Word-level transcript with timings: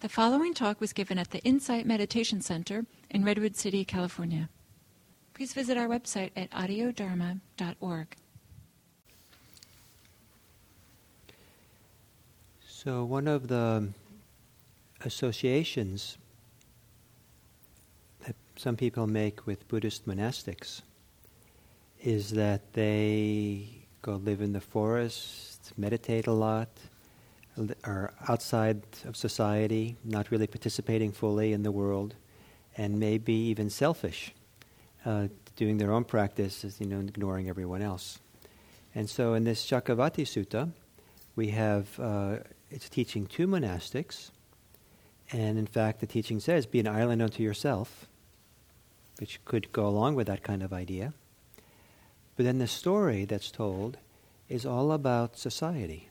The 0.00 0.08
following 0.08 0.54
talk 0.54 0.80
was 0.80 0.94
given 0.94 1.18
at 1.18 1.30
the 1.30 1.40
Insight 1.40 1.84
Meditation 1.84 2.40
Center 2.40 2.86
in 3.10 3.22
Redwood 3.22 3.54
City, 3.54 3.84
California. 3.84 4.48
Please 5.34 5.52
visit 5.52 5.76
our 5.76 5.88
website 5.88 6.30
at 6.34 6.50
audiodharma.org. 6.52 8.16
So, 12.66 13.04
one 13.04 13.28
of 13.28 13.48
the 13.48 13.88
associations 15.04 16.16
that 18.24 18.36
some 18.56 18.76
people 18.76 19.06
make 19.06 19.46
with 19.46 19.68
Buddhist 19.68 20.08
monastics 20.08 20.80
is 22.02 22.30
that 22.30 22.72
they 22.72 23.68
go 24.00 24.16
live 24.16 24.40
in 24.40 24.54
the 24.54 24.62
forest, 24.62 25.72
meditate 25.76 26.26
a 26.26 26.32
lot, 26.32 26.70
are 27.84 28.12
outside 28.28 28.82
of 29.04 29.16
society, 29.16 29.96
not 30.04 30.30
really 30.30 30.46
participating 30.46 31.12
fully 31.12 31.52
in 31.52 31.62
the 31.62 31.72
world, 31.72 32.14
and 32.76 32.98
maybe 32.98 33.32
even 33.32 33.70
selfish, 33.70 34.32
uh, 35.04 35.28
doing 35.56 35.78
their 35.78 35.92
own 35.92 36.04
practice, 36.04 36.64
you 36.78 36.86
know, 36.86 37.00
ignoring 37.00 37.48
everyone 37.48 37.82
else. 37.82 38.18
And 38.94 39.08
so, 39.08 39.34
in 39.34 39.44
this 39.44 39.64
Cakkavatti 39.68 40.24
Sutta, 40.24 40.70
we 41.36 41.48
have 41.48 41.98
uh, 41.98 42.36
it's 42.70 42.88
teaching 42.88 43.26
two 43.26 43.46
monastics, 43.46 44.30
and 45.32 45.58
in 45.58 45.66
fact, 45.66 46.00
the 46.00 46.06
teaching 46.06 46.40
says, 46.40 46.66
"Be 46.66 46.80
an 46.80 46.88
island 46.88 47.22
unto 47.22 47.42
yourself," 47.42 48.06
which 49.18 49.44
could 49.44 49.72
go 49.72 49.86
along 49.86 50.16
with 50.16 50.26
that 50.26 50.42
kind 50.42 50.62
of 50.62 50.72
idea. 50.72 51.14
But 52.36 52.44
then 52.44 52.58
the 52.58 52.66
story 52.66 53.24
that's 53.24 53.50
told 53.50 53.98
is 54.48 54.66
all 54.66 54.92
about 54.92 55.38
society 55.38 56.09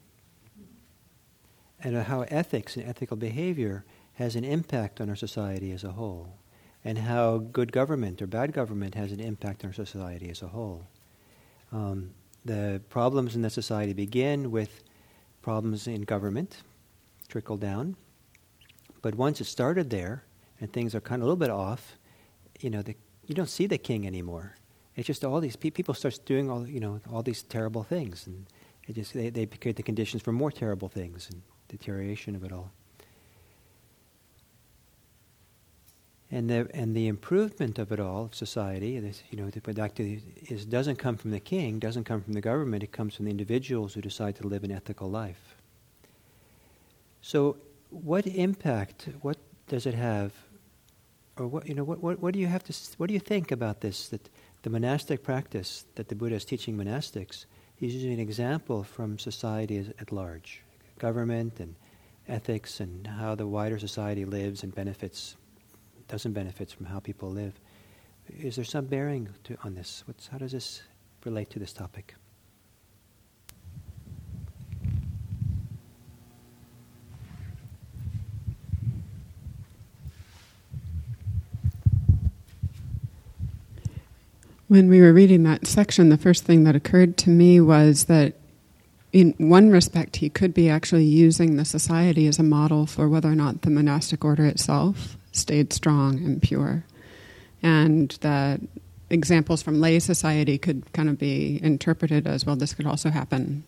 and 1.83 1.95
how 1.95 2.21
ethics 2.23 2.75
and 2.75 2.88
ethical 2.88 3.17
behavior 3.17 3.85
has 4.13 4.35
an 4.35 4.43
impact 4.43 4.99
on 4.99 5.09
our 5.09 5.15
society 5.15 5.71
as 5.71 5.83
a 5.83 5.91
whole, 5.91 6.35
and 6.83 6.97
how 6.97 7.37
good 7.37 7.71
government 7.71 8.21
or 8.21 8.27
bad 8.27 8.51
government 8.51 8.95
has 8.95 9.12
an 9.12 9.20
impact 9.20 9.63
on 9.63 9.70
our 9.70 9.73
society 9.73 10.29
as 10.29 10.41
a 10.41 10.48
whole. 10.48 10.85
Um, 11.71 12.12
the 12.43 12.81
problems 12.89 13.35
in 13.35 13.41
the 13.41 13.49
society 13.49 13.93
begin 13.93 14.51
with 14.51 14.84
problems 15.41 15.87
in 15.87 16.01
government, 16.01 16.63
trickle 17.27 17.57
down, 17.57 17.95
but 19.01 19.15
once 19.15 19.39
it 19.39 19.45
started 19.45 19.89
there 19.89 20.23
and 20.59 20.71
things 20.71 20.93
are 20.93 21.01
kind 21.01 21.21
of 21.21 21.23
a 21.23 21.26
little 21.26 21.37
bit 21.37 21.49
off, 21.49 21.98
you 22.59 22.70
know, 22.70 22.82
the, 22.82 22.95
you 23.26 23.35
don't 23.35 23.49
see 23.49 23.67
the 23.67 23.77
king 23.77 24.05
anymore. 24.05 24.55
It's 24.95 25.07
just 25.07 25.23
all 25.23 25.39
these 25.39 25.55
pe- 25.55 25.70
people 25.70 25.93
start 25.93 26.20
doing 26.26 26.49
all 26.49 26.67
you 26.67 26.82
know 26.82 26.99
all 27.09 27.23
these 27.23 27.43
terrible 27.43 27.84
things, 27.84 28.27
and 28.27 28.45
it 28.85 28.95
just 28.95 29.13
they, 29.13 29.29
they 29.29 29.45
create 29.45 29.77
the 29.77 29.84
conditions 29.84 30.21
for 30.21 30.34
more 30.34 30.51
terrible 30.51 30.89
things 30.89 31.29
and 31.32 31.41
deterioration 31.70 32.35
of 32.35 32.43
it 32.43 32.51
all. 32.51 32.71
And 36.31 36.49
the 36.49 36.70
and 36.76 36.95
the 36.95 37.07
improvement 37.07 37.79
of 37.79 37.91
it 37.91 37.99
all 37.99 38.26
of 38.26 38.35
society, 38.35 38.99
this, 38.99 39.23
you 39.31 39.37
know, 39.37 39.49
to 39.49 40.20
is 40.53 40.65
doesn't 40.65 40.98
come 40.98 41.17
from 41.17 41.31
the 41.31 41.39
king, 41.39 41.79
doesn't 41.79 42.03
come 42.03 42.21
from 42.21 42.34
the 42.34 42.41
government. 42.41 42.84
It 42.84 42.91
comes 42.91 43.15
from 43.15 43.26
the 43.26 43.31
individuals 43.31 43.95
who 43.95 44.01
decide 44.01 44.35
to 44.35 44.48
live 44.48 44.63
an 44.63 44.71
ethical 44.71 45.09
life. 45.09 45.55
So, 47.21 47.57
what 47.89 48.27
impact? 48.27 49.09
What 49.21 49.37
does 49.67 49.87
it 49.87 49.95
have? 49.95 50.33
Or 51.37 51.48
what 51.48 51.67
you 51.67 51.73
know? 51.73 51.83
What 51.83 52.04
what, 52.04 52.20
what 52.20 52.33
do 52.35 52.39
you 52.39 52.48
have 52.48 52.63
to? 52.65 52.73
What 52.98 53.07
do 53.07 53.15
you 53.15 53.20
think 53.20 53.51
about 53.51 53.81
this? 53.81 54.09
That 54.09 54.29
the 54.61 54.70
monastic 54.70 55.23
practice 55.23 55.85
that 55.95 56.09
the 56.09 56.15
Buddha 56.15 56.35
is 56.35 56.45
teaching 56.45 56.77
monastics, 56.77 57.45
he's 57.76 57.95
using 57.95 58.13
an 58.13 58.20
example 58.20 58.83
from 58.83 59.17
society 59.17 59.77
at 59.99 60.11
large, 60.11 60.61
government 60.99 61.59
and 61.59 61.75
ethics 62.27 62.79
and 62.79 63.07
how 63.07 63.33
the 63.33 63.47
wider 63.47 63.79
society 63.79 64.25
lives 64.25 64.61
and 64.61 64.73
benefits, 64.75 65.35
doesn't 66.07 66.33
benefits 66.33 66.72
from 66.72 66.85
how 66.85 67.00
people 67.00 67.29
live. 67.31 67.53
Is 68.38 68.57
there 68.57 68.66
some 68.66 68.85
bearing 68.85 69.29
to, 69.45 69.57
on 69.63 69.73
this? 69.73 70.03
What's, 70.05 70.27
how 70.27 70.38
does 70.38 70.51
this 70.51 70.83
relate 71.25 71.49
to 71.49 71.59
this 71.59 71.73
topic? 71.73 72.13
When 84.67 84.88
we 84.88 85.01
were 85.01 85.11
reading 85.13 85.41
that 85.45 85.65
section, 85.65 86.09
the 86.09 86.17
first 86.17 86.43
thing 86.43 86.63
that 86.65 86.75
occurred 86.75 87.17
to 87.17 87.31
me 87.31 87.59
was 87.59 88.03
that, 88.03 88.35
in 89.11 89.33
one 89.37 89.69
respect, 89.69 90.17
he 90.17 90.29
could 90.29 90.53
be 90.53 90.69
actually 90.69 91.05
using 91.05 91.55
the 91.55 91.65
society 91.65 92.27
as 92.27 92.39
a 92.39 92.43
model 92.43 92.85
for 92.85 93.09
whether 93.09 93.29
or 93.29 93.35
not 93.35 93.63
the 93.63 93.69
monastic 93.69 94.23
order 94.23 94.45
itself 94.45 95.17
stayed 95.31 95.73
strong 95.73 96.17
and 96.17 96.41
pure. 96.41 96.83
And 97.61 98.15
that 98.21 98.61
examples 99.09 99.61
from 99.61 99.81
lay 99.81 99.99
society 99.99 100.57
could 100.57 100.91
kind 100.93 101.09
of 101.09 101.17
be 101.17 101.59
interpreted 101.63 102.27
as 102.27 102.45
well, 102.45 102.55
this 102.55 102.73
could 102.73 102.85
also 102.85 103.09
happen 103.09 103.63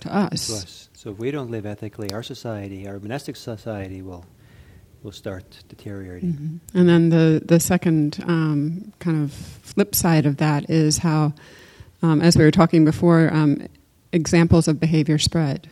to 0.00 0.14
us. 0.14 0.46
To 0.46 0.54
us. 0.54 0.88
So 0.94 1.10
if 1.10 1.18
we 1.18 1.30
don't 1.30 1.50
live 1.50 1.66
ethically, 1.66 2.12
our 2.12 2.22
society, 2.22 2.86
our 2.86 2.98
monastic 2.98 3.36
society, 3.36 4.02
will 4.02 4.24
will 5.02 5.12
start 5.12 5.44
deteriorating. 5.68 6.32
Mm-hmm. 6.32 6.78
And 6.78 6.88
then 6.88 7.08
the 7.08 7.42
the 7.44 7.58
second 7.58 8.22
um, 8.26 8.92
kind 8.98 9.24
of 9.24 9.32
flip 9.32 9.94
side 9.94 10.26
of 10.26 10.36
that 10.36 10.68
is 10.68 10.98
how, 10.98 11.32
um, 12.02 12.20
as 12.20 12.36
we 12.36 12.44
were 12.44 12.50
talking 12.50 12.84
before, 12.84 13.32
um, 13.32 13.66
examples 14.12 14.68
of 14.68 14.80
behavior 14.80 15.18
spread, 15.18 15.68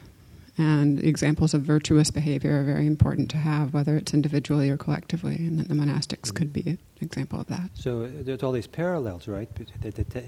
and 0.56 1.02
examples 1.04 1.54
of 1.54 1.62
virtuous 1.62 2.10
behavior 2.10 2.60
are 2.60 2.64
very 2.64 2.86
important 2.86 3.30
to 3.30 3.36
have, 3.36 3.72
whether 3.72 3.96
it's 3.96 4.12
individually 4.12 4.68
or 4.68 4.76
collectively. 4.76 5.36
And 5.36 5.60
the 5.60 5.74
monastics 5.74 6.34
could 6.34 6.52
be 6.52 6.62
an 6.62 6.78
example 7.00 7.40
of 7.40 7.46
that. 7.46 7.70
So 7.74 8.02
uh, 8.02 8.08
there's 8.22 8.42
all 8.42 8.50
these 8.50 8.66
parallels, 8.66 9.28
right? 9.28 9.48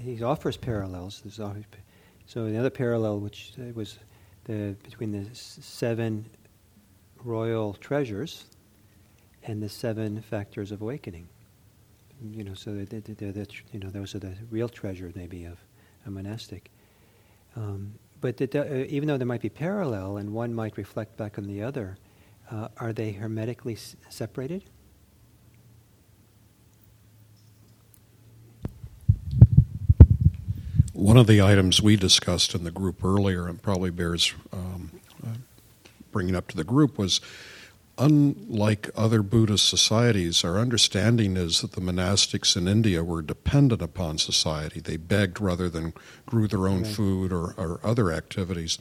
He 0.01 0.23
offers 0.23 0.55
parallels. 0.55 1.21
So 2.25 2.45
another 2.45 2.69
parallel, 2.69 3.19
which 3.19 3.53
uh, 3.59 3.73
was 3.73 3.99
the 4.45 4.75
between 4.83 5.11
the 5.11 5.27
seven 5.35 6.25
royal 7.23 7.73
treasures 7.73 8.45
and 9.43 9.61
the 9.61 9.69
seven 9.69 10.21
factors 10.21 10.71
of 10.71 10.81
awakening. 10.81 11.27
You 12.23 12.43
know, 12.43 12.53
so 12.53 12.73
they're, 12.73 13.01
they're, 13.01 13.31
they're, 13.31 13.45
you 13.73 13.79
know, 13.79 13.89
those 13.89 14.15
are 14.15 14.19
the 14.19 14.35
real 14.49 14.69
treasure 14.69 15.11
maybe 15.15 15.45
of 15.45 15.57
a 16.05 16.11
monastic. 16.11 16.69
Um, 17.55 17.93
but 18.21 18.39
uh, 18.55 18.65
even 18.87 19.07
though 19.07 19.17
there 19.17 19.27
might 19.27 19.41
be 19.41 19.49
parallel 19.49 20.17
and 20.17 20.31
one 20.31 20.53
might 20.53 20.77
reflect 20.77 21.17
back 21.17 21.37
on 21.37 21.47
the 21.47 21.63
other, 21.63 21.97
uh, 22.49 22.67
are 22.77 22.93
they 22.93 23.11
hermetically 23.11 23.73
s- 23.73 23.95
separated? 24.09 24.63
One 30.93 31.17
of 31.17 31.25
the 31.25 31.41
items 31.41 31.81
we 31.81 31.95
discussed 31.95 32.53
in 32.53 32.63
the 32.63 32.69
group 32.69 33.03
earlier, 33.03 33.47
and 33.47 33.59
probably 33.59 33.89
bears 33.89 34.33
um, 34.53 34.91
uh, 35.25 35.29
bringing 36.11 36.35
up 36.35 36.47
to 36.49 36.55
the 36.55 36.63
group, 36.63 36.97
was 36.99 37.21
unlike 38.01 38.89
other 38.95 39.21
Buddhist 39.21 39.69
societies, 39.69 40.43
our 40.43 40.57
understanding 40.57 41.37
is 41.37 41.61
that 41.61 41.73
the 41.73 41.81
monastics 41.81 42.57
in 42.57 42.67
India 42.67 43.03
were 43.03 43.21
dependent 43.21 43.81
upon 43.81 44.17
society. 44.17 44.79
They 44.79 44.97
begged 44.97 45.39
rather 45.39 45.69
than 45.69 45.93
grew 46.25 46.47
their 46.47 46.67
own 46.67 46.81
right. 46.81 46.91
food 46.91 47.31
or, 47.31 47.53
or, 47.57 47.79
other 47.83 48.11
activities. 48.11 48.79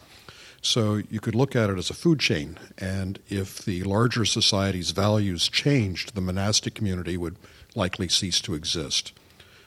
So 0.62 1.02
you 1.10 1.20
could 1.20 1.34
look 1.34 1.54
at 1.54 1.68
it 1.68 1.76
as 1.76 1.90
a 1.90 1.94
food 1.94 2.18
chain, 2.18 2.58
and 2.78 3.18
if 3.28 3.62
the 3.62 3.82
larger 3.82 4.24
society's 4.24 4.90
values 4.92 5.48
changed, 5.48 6.14
the 6.14 6.20
monastic 6.22 6.74
community 6.74 7.16
would 7.18 7.36
likely 7.74 8.08
cease 8.08 8.40
to 8.42 8.54
exist. 8.54 9.12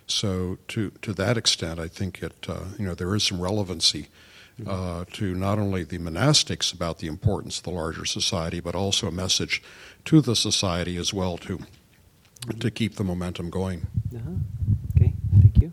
So 0.07 0.57
to 0.69 0.91
to 1.01 1.13
that 1.13 1.37
extent, 1.37 1.79
I 1.79 1.87
think 1.87 2.21
it 2.21 2.47
uh, 2.47 2.65
you 2.77 2.85
know 2.85 2.95
there 2.95 3.15
is 3.15 3.23
some 3.23 3.39
relevancy 3.39 4.07
uh, 4.67 5.05
to 5.13 5.33
not 5.35 5.59
only 5.59 5.83
the 5.83 5.97
monastics 5.99 6.73
about 6.73 6.99
the 6.99 7.07
importance 7.07 7.57
of 7.57 7.63
the 7.63 7.71
larger 7.71 8.05
society, 8.05 8.59
but 8.59 8.75
also 8.75 9.07
a 9.07 9.11
message 9.11 9.61
to 10.05 10.21
the 10.21 10.35
society 10.35 10.97
as 10.97 11.13
well 11.13 11.37
to 11.37 11.59
to 12.59 12.69
keep 12.69 12.95
the 12.95 13.03
momentum 13.03 13.49
going. 13.49 13.87
Uh-huh. 14.13 14.31
Okay, 14.97 15.13
thank 15.39 15.61
you. 15.61 15.71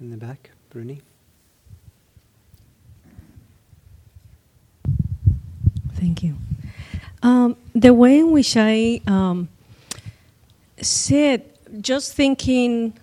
In 0.00 0.10
the 0.10 0.16
back, 0.16 0.50
Bruni. 0.70 1.02
Thank 5.94 6.22
you. 6.22 6.36
Um, 7.22 7.55
the 7.76 7.92
way 7.92 8.20
in 8.20 8.30
which 8.30 8.56
I 8.56 9.02
um, 9.06 9.48
said, 10.80 11.44
just 11.82 12.14
thinking 12.14 12.94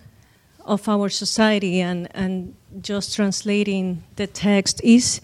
of 0.64 0.88
our 0.88 1.08
society 1.08 1.80
and, 1.80 2.08
and 2.12 2.56
just 2.80 3.14
translating 3.14 4.02
the 4.16 4.26
text 4.26 4.80
is 4.82 5.20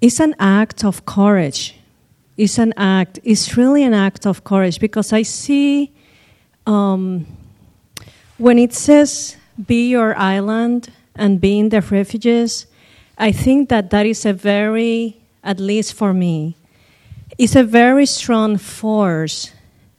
is 0.00 0.20
an 0.20 0.36
act 0.38 0.84
of 0.84 1.04
courage. 1.04 1.74
It's 2.36 2.58
an 2.58 2.72
act. 2.76 3.18
It's 3.24 3.56
really 3.56 3.82
an 3.82 3.94
act 3.94 4.26
of 4.26 4.44
courage 4.44 4.78
because 4.78 5.12
I 5.12 5.22
see 5.22 5.92
um, 6.64 7.26
when 8.36 8.60
it 8.60 8.72
says 8.72 9.36
be 9.66 9.88
your 9.88 10.16
island 10.16 10.92
and 11.16 11.40
be 11.40 11.58
in 11.58 11.70
the 11.70 11.80
refuges, 11.80 12.66
I 13.18 13.32
think 13.32 13.70
that 13.70 13.90
that 13.90 14.06
is 14.06 14.24
a 14.24 14.32
very, 14.32 15.20
at 15.42 15.58
least 15.58 15.94
for 15.94 16.14
me, 16.14 16.54
is 17.38 17.56
a 17.56 17.62
very 17.62 18.04
strong 18.04 18.58
force 18.58 19.52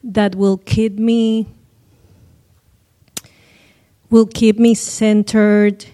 that 0.04 0.34
will 0.34 0.58
keep 0.58 0.98
me 0.98 1.46
will 4.10 4.26
keep 4.26 4.58
me 4.58 4.74
centered 4.74 5.86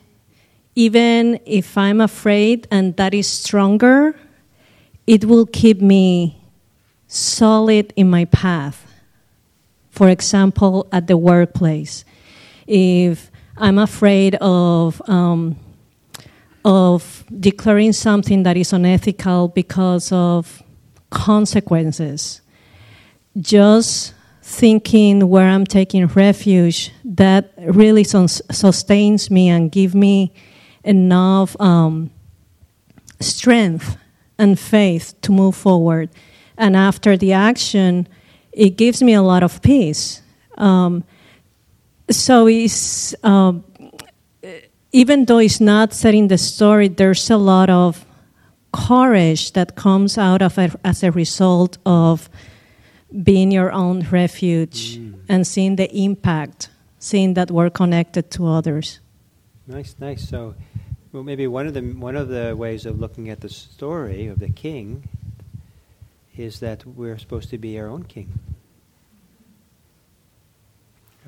even 0.76 1.40
if 1.46 1.76
I'm 1.78 2.02
afraid 2.02 2.68
and 2.70 2.94
that 2.98 3.14
is 3.14 3.26
stronger, 3.26 4.14
it 5.06 5.24
will 5.24 5.46
keep 5.46 5.80
me 5.80 6.38
solid 7.08 7.94
in 7.96 8.10
my 8.10 8.26
path. 8.26 8.86
For 9.90 10.10
example, 10.10 10.86
at 10.92 11.06
the 11.06 11.16
workplace, 11.16 12.04
if 12.66 13.30
I'm 13.56 13.78
afraid 13.78 14.34
of 14.36 15.00
um, 15.08 15.56
of 16.62 17.24
declaring 17.40 17.92
something 17.92 18.42
that 18.42 18.58
is 18.58 18.72
unethical 18.72 19.48
because 19.48 20.12
of 20.12 20.62
consequences, 21.16 22.42
just 23.40 24.12
thinking 24.42 25.28
where 25.28 25.48
I'm 25.48 25.64
taking 25.64 26.06
refuge, 26.06 26.92
that 27.04 27.52
really 27.56 28.04
sustains 28.04 29.30
me 29.30 29.48
and 29.48 29.72
give 29.72 29.94
me 29.94 30.32
enough 30.84 31.58
um, 31.60 32.10
strength 33.18 33.96
and 34.38 34.60
faith 34.60 35.14
to 35.22 35.32
move 35.32 35.56
forward. 35.56 36.10
And 36.58 36.76
after 36.76 37.16
the 37.16 37.32
action, 37.32 38.06
it 38.52 38.76
gives 38.76 39.02
me 39.02 39.14
a 39.14 39.22
lot 39.22 39.42
of 39.42 39.62
peace. 39.62 40.22
Um, 40.58 41.02
so 42.10 42.46
it's 42.46 43.14
um, 43.24 43.64
even 44.92 45.24
though 45.24 45.38
it's 45.38 45.60
not 45.60 45.92
setting 45.92 46.28
the 46.28 46.38
story, 46.38 46.88
there's 46.88 47.30
a 47.30 47.36
lot 47.36 47.68
of 47.68 48.05
courage 48.76 49.52
that 49.52 49.74
comes 49.74 50.18
out 50.18 50.42
of 50.42 50.58
it 50.58 50.72
as 50.84 51.02
a 51.02 51.10
result 51.10 51.78
of 51.86 52.28
being 53.22 53.50
your 53.50 53.72
own 53.72 54.06
refuge 54.10 54.98
mm. 54.98 55.18
and 55.28 55.46
seeing 55.46 55.76
the 55.76 55.88
impact, 55.96 56.68
seeing 56.98 57.34
that 57.34 57.50
we're 57.50 57.70
connected 57.70 58.30
to 58.32 58.46
others. 58.46 59.00
Nice, 59.66 59.96
nice. 59.98 60.28
So, 60.28 60.54
well, 61.12 61.22
maybe 61.22 61.46
one 61.46 61.66
of 61.66 61.74
the 61.74 61.80
one 61.80 62.16
of 62.16 62.28
the 62.28 62.54
ways 62.56 62.86
of 62.86 63.00
looking 63.00 63.30
at 63.30 63.40
the 63.40 63.48
story 63.48 64.28
of 64.28 64.38
the 64.38 64.50
king 64.50 65.08
is 66.36 66.60
that 66.60 66.84
we're 66.84 67.18
supposed 67.18 67.50
to 67.50 67.58
be 67.58 67.78
our 67.78 67.88
own 67.88 68.04
king. 68.04 68.38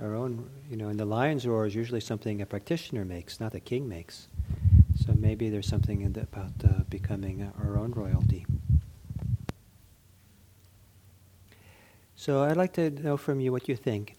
Our 0.00 0.14
own, 0.14 0.48
you 0.70 0.76
know, 0.76 0.88
and 0.88 1.00
the 1.00 1.04
lion's 1.04 1.46
roar 1.46 1.66
is 1.66 1.74
usually 1.74 2.00
something 2.00 2.40
a 2.40 2.46
practitioner 2.46 3.04
makes, 3.04 3.40
not 3.40 3.54
a 3.54 3.60
king 3.60 3.88
makes. 3.88 4.28
So 5.08 5.14
maybe 5.14 5.48
there's 5.48 5.66
something 5.66 6.12
the, 6.12 6.20
about 6.20 6.52
uh, 6.62 6.82
becoming 6.90 7.50
our 7.62 7.78
own 7.78 7.92
royalty. 7.92 8.44
So 12.14 12.42
I'd 12.44 12.58
like 12.58 12.74
to 12.74 12.90
know 12.90 13.16
from 13.16 13.40
you 13.40 13.50
what 13.50 13.70
you 13.70 13.74
think. 13.74 14.16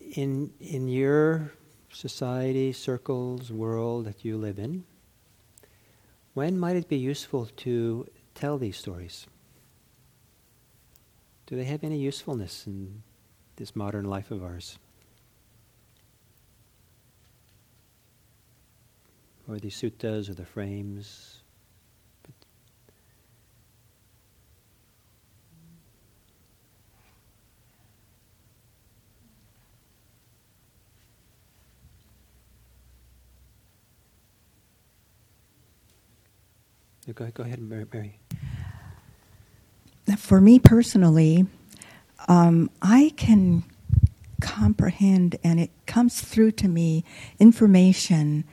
In 0.00 0.54
in 0.58 0.88
your 0.88 1.52
society, 1.92 2.72
circles, 2.72 3.52
world 3.52 4.06
that 4.06 4.24
you 4.24 4.38
live 4.38 4.58
in, 4.58 4.84
when 6.32 6.58
might 6.58 6.76
it 6.76 6.88
be 6.88 6.96
useful 6.96 7.44
to 7.56 8.06
tell 8.34 8.56
these 8.56 8.78
stories? 8.78 9.26
Do 11.44 11.56
they 11.56 11.64
have 11.64 11.84
any 11.84 11.98
usefulness 11.98 12.66
in 12.66 13.02
this 13.56 13.76
modern 13.76 14.06
life 14.06 14.30
of 14.30 14.42
ours? 14.42 14.78
Or 19.48 19.58
the 19.58 19.68
suttas 19.68 20.30
or 20.30 20.34
the 20.34 20.46
frames? 20.46 21.42
Go, 37.14 37.28
go 37.34 37.42
ahead, 37.42 37.60
Mary. 37.60 38.20
For 40.16 40.40
me 40.40 40.58
personally, 40.60 41.46
um, 42.28 42.70
I 42.80 43.12
can 43.16 43.64
comprehend 44.40 45.36
and 45.42 45.58
it 45.58 45.70
comes 45.86 46.20
through 46.20 46.52
to 46.52 46.68
me 46.68 47.04
information. 47.40 48.44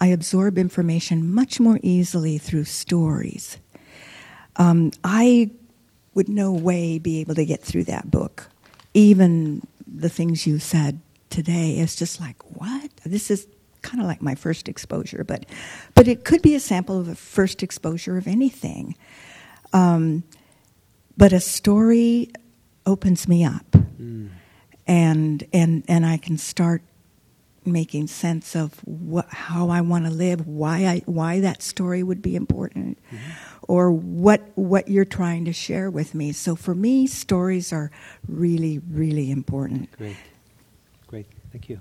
I 0.00 0.08
absorb 0.08 0.58
information 0.58 1.32
much 1.32 1.58
more 1.58 1.78
easily 1.82 2.38
through 2.38 2.64
stories. 2.64 3.58
Um, 4.56 4.92
I 5.04 5.50
would 6.14 6.28
no 6.28 6.52
way 6.52 6.98
be 6.98 7.20
able 7.20 7.34
to 7.34 7.44
get 7.44 7.62
through 7.62 7.84
that 7.84 8.10
book. 8.10 8.48
Even 8.94 9.62
the 9.86 10.08
things 10.08 10.46
you 10.46 10.58
said 10.58 11.00
today, 11.30 11.72
it's 11.78 11.96
just 11.96 12.20
like, 12.20 12.42
what? 12.56 12.90
This 13.04 13.30
is 13.30 13.46
kind 13.82 14.00
of 14.00 14.06
like 14.06 14.20
my 14.20 14.34
first 14.34 14.68
exposure, 14.68 15.24
but 15.24 15.46
but 15.94 16.08
it 16.08 16.24
could 16.24 16.42
be 16.42 16.54
a 16.54 16.60
sample 16.60 16.98
of 16.98 17.08
a 17.08 17.14
first 17.14 17.62
exposure 17.62 18.16
of 18.16 18.26
anything. 18.26 18.96
Um, 19.72 20.24
but 21.16 21.32
a 21.32 21.40
story 21.40 22.30
opens 22.84 23.28
me 23.28 23.44
up, 23.44 23.70
mm. 23.70 24.28
and 24.86 25.44
and 25.52 25.84
and 25.88 26.04
I 26.04 26.16
can 26.16 26.36
start 26.38 26.82
making 27.66 28.06
sense 28.06 28.54
of 28.54 28.80
what, 28.84 29.26
how 29.28 29.68
I 29.68 29.80
want 29.80 30.04
to 30.04 30.10
live, 30.10 30.46
why 30.46 30.86
I 30.86 31.02
why 31.06 31.40
that 31.40 31.62
story 31.62 32.02
would 32.02 32.22
be 32.22 32.36
important, 32.36 32.98
mm-hmm. 33.12 33.30
or 33.68 33.90
what 33.90 34.40
what 34.54 34.88
you're 34.88 35.04
trying 35.04 35.44
to 35.46 35.52
share 35.52 35.90
with 35.90 36.14
me. 36.14 36.32
So 36.32 36.56
for 36.56 36.74
me, 36.74 37.06
stories 37.06 37.72
are 37.72 37.90
really 38.28 38.78
really 38.90 39.30
important. 39.30 39.90
Great, 39.98 40.16
great, 41.06 41.26
thank 41.52 41.68
you. 41.68 41.80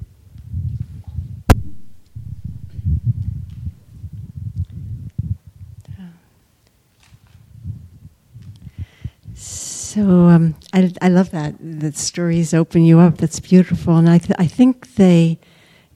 So 9.95 10.01
um, 10.03 10.55
I, 10.73 10.91
I 11.01 11.07
love 11.07 11.31
that 11.31 11.55
that 11.59 11.95
stories 11.95 12.53
open 12.53 12.83
you 12.83 12.99
up. 12.99 13.17
That's 13.17 13.39
beautiful, 13.39 13.95
and 13.95 14.09
I 14.09 14.17
th- 14.17 14.35
I 14.37 14.45
think 14.45 14.95
they 14.95 15.39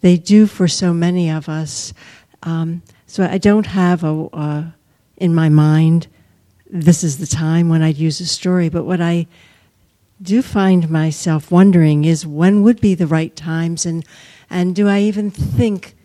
they 0.01 0.18
do 0.18 0.48
for 0.48 0.68
so 0.68 0.94
many 0.94 1.30
of 1.30 1.50
us. 1.50 1.94
Um, 2.44 2.81
so 3.06 3.23
I 3.23 3.38
don't 3.38 3.66
have 3.66 4.04
a 4.04 4.28
uh, 4.33 4.64
in 5.18 5.35
my 5.35 5.50
mind. 5.50 6.07
This 6.69 7.04
is 7.04 7.18
the 7.18 7.28
time 7.28 7.69
when 7.69 7.81
I'd 7.81 7.97
use 7.97 8.21
a 8.21 8.26
story, 8.26 8.69
but 8.69 8.85
what 8.85 9.02
I 9.02 9.28
do 10.21 10.42
find 10.42 10.90
myself 10.90 11.52
wondering 11.52 12.06
is 12.06 12.26
when 12.26 12.64
would 12.64 12.80
be 12.80 12.95
the 12.95 13.07
right 13.07 13.35
times, 13.35 13.85
and 13.85 14.06
and 14.50 14.76
do 14.76 14.88
I 14.88 15.00
even 15.02 15.31
think, 15.31 15.95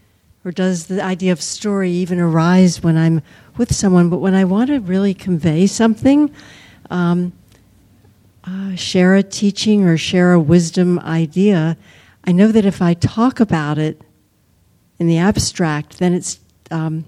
or 0.45 0.51
does 0.51 0.87
the 0.87 1.03
idea 1.03 1.33
of 1.33 1.43
story 1.43 1.91
even 1.91 2.19
arise 2.19 2.83
when 2.83 2.97
I'm 2.97 3.23
with 3.57 3.75
someone? 3.75 4.09
But 4.09 4.19
when 4.19 4.35
I 4.35 4.45
want 4.45 4.69
to 4.69 4.81
really 4.81 5.15
convey 5.15 5.67
something. 5.67 6.35
Um, 6.91 7.33
uh, 8.47 8.75
share 8.75 9.15
a 9.15 9.23
teaching 9.23 9.85
or 9.85 9.97
share 9.97 10.33
a 10.33 10.41
wisdom 10.41 10.99
idea, 11.01 11.77
I 12.27 12.33
know 12.33 12.49
that 12.49 12.65
if 12.65 12.81
I 12.81 12.95
talk 12.95 13.39
about 13.39 13.79
it 13.79 14.01
in 14.99 15.07
the 15.07 15.19
abstract, 15.19 15.99
then 15.99 16.15
it's 16.15 16.41
um, 16.71 17.05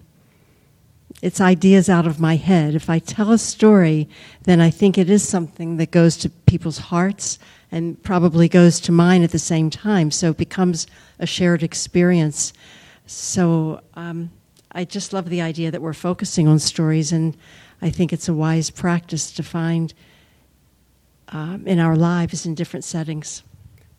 it's 1.23 1.41
ideas 1.41 1.89
out 1.89 2.07
of 2.07 2.21
my 2.21 2.37
head. 2.37 2.75
If 2.75 2.91
I 2.91 2.99
tell 2.99 3.33
a 3.33 3.39
story, 3.39 4.09
then 4.43 4.61
I 4.61 4.69
think 4.71 4.99
it 4.99 5.09
is 5.09 5.27
something 5.27 5.79
that 5.79 5.91
goes 5.91 6.17
to 6.19 6.29
people's 6.29 6.79
hearts 6.79 7.39
and 7.73 8.01
probably 8.03 8.49
goes 8.49 8.79
to 8.81 8.93
mine 8.93 9.23
at 9.23 9.31
the 9.31 9.39
same 9.39 9.71
time. 9.71 10.11
So 10.11 10.31
it 10.31 10.37
becomes 10.37 10.87
a 11.19 11.27
shared 11.27 11.63
experience. 11.63 12.53
So 13.07 13.81
um, 13.95 14.31
I 14.73 14.85
just 14.85 15.13
love 15.13 15.31
the 15.31 15.41
idea 15.41 15.71
that 15.71 15.81
we're 15.81 15.95
focusing 15.95 16.47
on 16.47 16.59
stories, 16.59 17.13
and 17.13 17.35
I 17.81 17.89
think 17.89 18.13
it's 18.13 18.29
a 18.29 18.35
wise 18.35 18.69
practice 18.69 19.33
to 19.33 19.43
find 19.43 19.95
um, 21.29 21.67
in 21.67 21.79
our 21.79 21.97
lives 21.97 22.45
in 22.45 22.55
different 22.55 22.85
settings. 22.85 23.43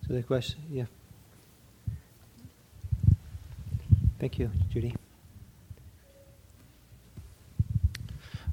So 0.06 0.14
the 0.14 0.22
question, 0.22 0.60
yeah. 0.70 0.84
Thank 4.18 4.38
you, 4.38 4.50
Judy. 4.70 4.94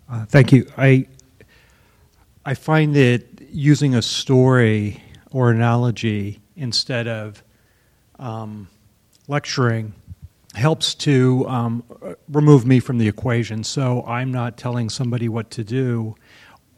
Uh, 0.09 0.25
thank 0.25 0.51
you. 0.51 0.67
I 0.77 1.07
I 2.45 2.53
find 2.53 2.95
that 2.95 3.23
using 3.51 3.95
a 3.95 4.01
story 4.01 5.01
or 5.31 5.49
analogy 5.51 6.39
instead 6.55 7.07
of 7.07 7.43
um, 8.19 8.67
lecturing 9.27 9.93
helps 10.53 10.95
to 10.95 11.45
um, 11.47 11.83
remove 12.29 12.65
me 12.65 12.79
from 12.79 12.97
the 12.99 13.07
equation. 13.07 13.63
So 13.63 14.03
I'm 14.05 14.31
not 14.31 14.57
telling 14.57 14.89
somebody 14.89 15.27
what 15.27 15.49
to 15.51 15.63
do 15.63 16.15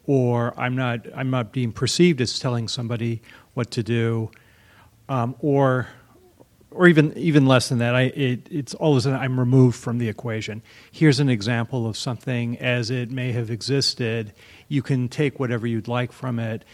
or 0.08 0.58
I'm 0.58 0.74
not 0.74 1.00
I'm 1.14 1.30
not 1.30 1.52
being 1.52 1.70
perceived 1.70 2.20
as 2.20 2.38
telling 2.38 2.66
somebody 2.66 3.20
what 3.54 3.70
to 3.72 3.82
do, 3.82 4.30
um, 5.08 5.34
or 5.40 5.88
or 6.70 6.86
even 6.86 7.16
even 7.16 7.46
less 7.46 7.68
than 7.68 7.78
that. 7.78 7.94
I 7.94 8.02
it, 8.02 8.48
it's 8.50 8.74
all 8.74 8.92
of 8.92 8.98
a 8.98 9.00
sudden 9.02 9.18
I'm 9.18 9.38
removed 9.38 9.76
from 9.78 9.98
the 9.98 10.08
equation. 10.08 10.62
Here's 10.90 11.20
an 11.20 11.28
example 11.28 11.86
of 11.86 11.96
something 11.96 12.58
as 12.58 12.90
it 12.90 13.10
may 13.10 13.32
have 13.32 13.50
existed. 13.50 14.32
You 14.68 14.82
can 14.82 15.08
take 15.08 15.40
whatever 15.40 15.66
you'd 15.66 15.88
like 15.88 16.12
from 16.12 16.38
it, 16.38 16.64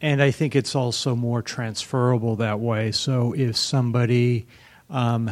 and 0.00 0.22
I 0.22 0.30
think 0.30 0.56
it's 0.56 0.74
also 0.74 1.14
more 1.14 1.42
transferable 1.42 2.36
that 2.36 2.60
way. 2.60 2.92
So 2.92 3.32
if 3.32 3.56
somebody 3.56 4.46
um, 4.90 5.30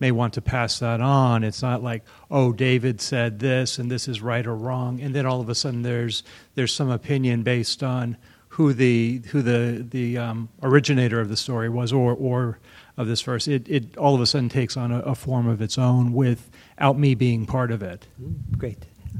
may 0.00 0.10
want 0.10 0.34
to 0.34 0.42
pass 0.42 0.80
that 0.80 1.00
on, 1.00 1.44
it's 1.44 1.62
not 1.62 1.82
like 1.82 2.04
oh 2.30 2.52
David 2.52 3.00
said 3.00 3.38
this 3.38 3.78
and 3.78 3.90
this 3.90 4.08
is 4.08 4.20
right 4.20 4.46
or 4.46 4.56
wrong, 4.56 5.00
and 5.00 5.14
then 5.14 5.24
all 5.24 5.40
of 5.40 5.48
a 5.48 5.54
sudden 5.54 5.82
there's 5.82 6.24
there's 6.56 6.74
some 6.74 6.90
opinion 6.90 7.42
based 7.42 7.82
on 7.82 8.16
who 8.48 8.74
the 8.74 9.22
who 9.28 9.40
the 9.40 9.86
the 9.88 10.18
um, 10.18 10.48
originator 10.62 11.20
of 11.20 11.28
the 11.28 11.36
story 11.36 11.68
was 11.68 11.92
or 11.92 12.12
or 12.12 12.58
of 12.96 13.06
this 13.06 13.22
verse, 13.22 13.48
it, 13.48 13.68
it 13.68 13.96
all 13.96 14.14
of 14.14 14.20
a 14.20 14.26
sudden 14.26 14.48
takes 14.48 14.76
on 14.76 14.92
a, 14.92 15.00
a 15.00 15.14
form 15.14 15.48
of 15.48 15.62
its 15.62 15.78
own 15.78 16.12
without 16.12 16.98
me 16.98 17.14
being 17.14 17.46
part 17.46 17.70
of 17.70 17.82
it. 17.82 18.06
Mm, 18.20 18.58
great. 18.58 18.78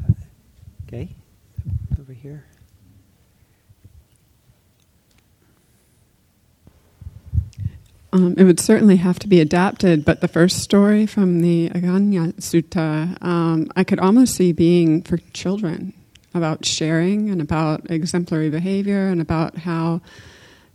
Uh, 0.08 0.12
okay, 0.86 1.08
over 1.98 2.12
here. 2.12 2.44
Um, 8.14 8.34
it 8.36 8.44
would 8.44 8.60
certainly 8.60 8.96
have 8.96 9.18
to 9.20 9.26
be 9.26 9.40
adapted, 9.40 10.04
but 10.04 10.20
the 10.20 10.28
first 10.28 10.58
story 10.58 11.06
from 11.06 11.40
the 11.40 11.70
Aggañña 11.70 12.34
Sutta, 12.34 13.22
um, 13.24 13.72
I 13.74 13.84
could 13.84 13.98
almost 13.98 14.34
see 14.34 14.52
being 14.52 15.00
for 15.00 15.16
children 15.32 15.94
about 16.34 16.66
sharing 16.66 17.30
and 17.30 17.40
about 17.40 17.90
exemplary 17.90 18.50
behavior 18.50 19.08
and 19.08 19.22
about 19.22 19.58
how 19.58 20.02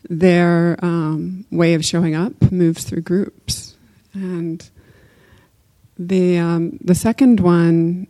their 0.09 0.77
um, 0.83 1.45
way 1.51 1.73
of 1.73 1.83
showing 1.83 2.15
up 2.15 2.51
moves 2.51 2.83
through 2.83 3.01
groups. 3.01 3.75
And 4.13 4.67
the 5.97 6.37
um, 6.37 6.77
the 6.81 6.95
second 6.95 7.39
one 7.39 8.07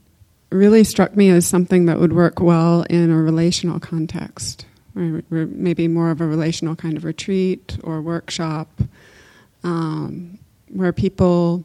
really 0.50 0.84
struck 0.84 1.16
me 1.16 1.30
as 1.30 1.46
something 1.46 1.86
that 1.86 2.00
would 2.00 2.14
work 2.14 2.40
well 2.40 2.84
in 2.84 3.12
a 3.12 3.22
relational 3.22 3.80
context, 3.80 4.66
or, 4.96 5.22
maybe 5.30 5.88
more 5.88 6.10
of 6.12 6.22
a 6.22 6.26
relational 6.26 6.76
kind 6.76 6.96
of 6.96 7.04
retreat 7.04 7.78
or 7.84 8.02
workshop, 8.02 8.70
um, 9.64 10.40
where 10.70 10.94
people 10.94 11.64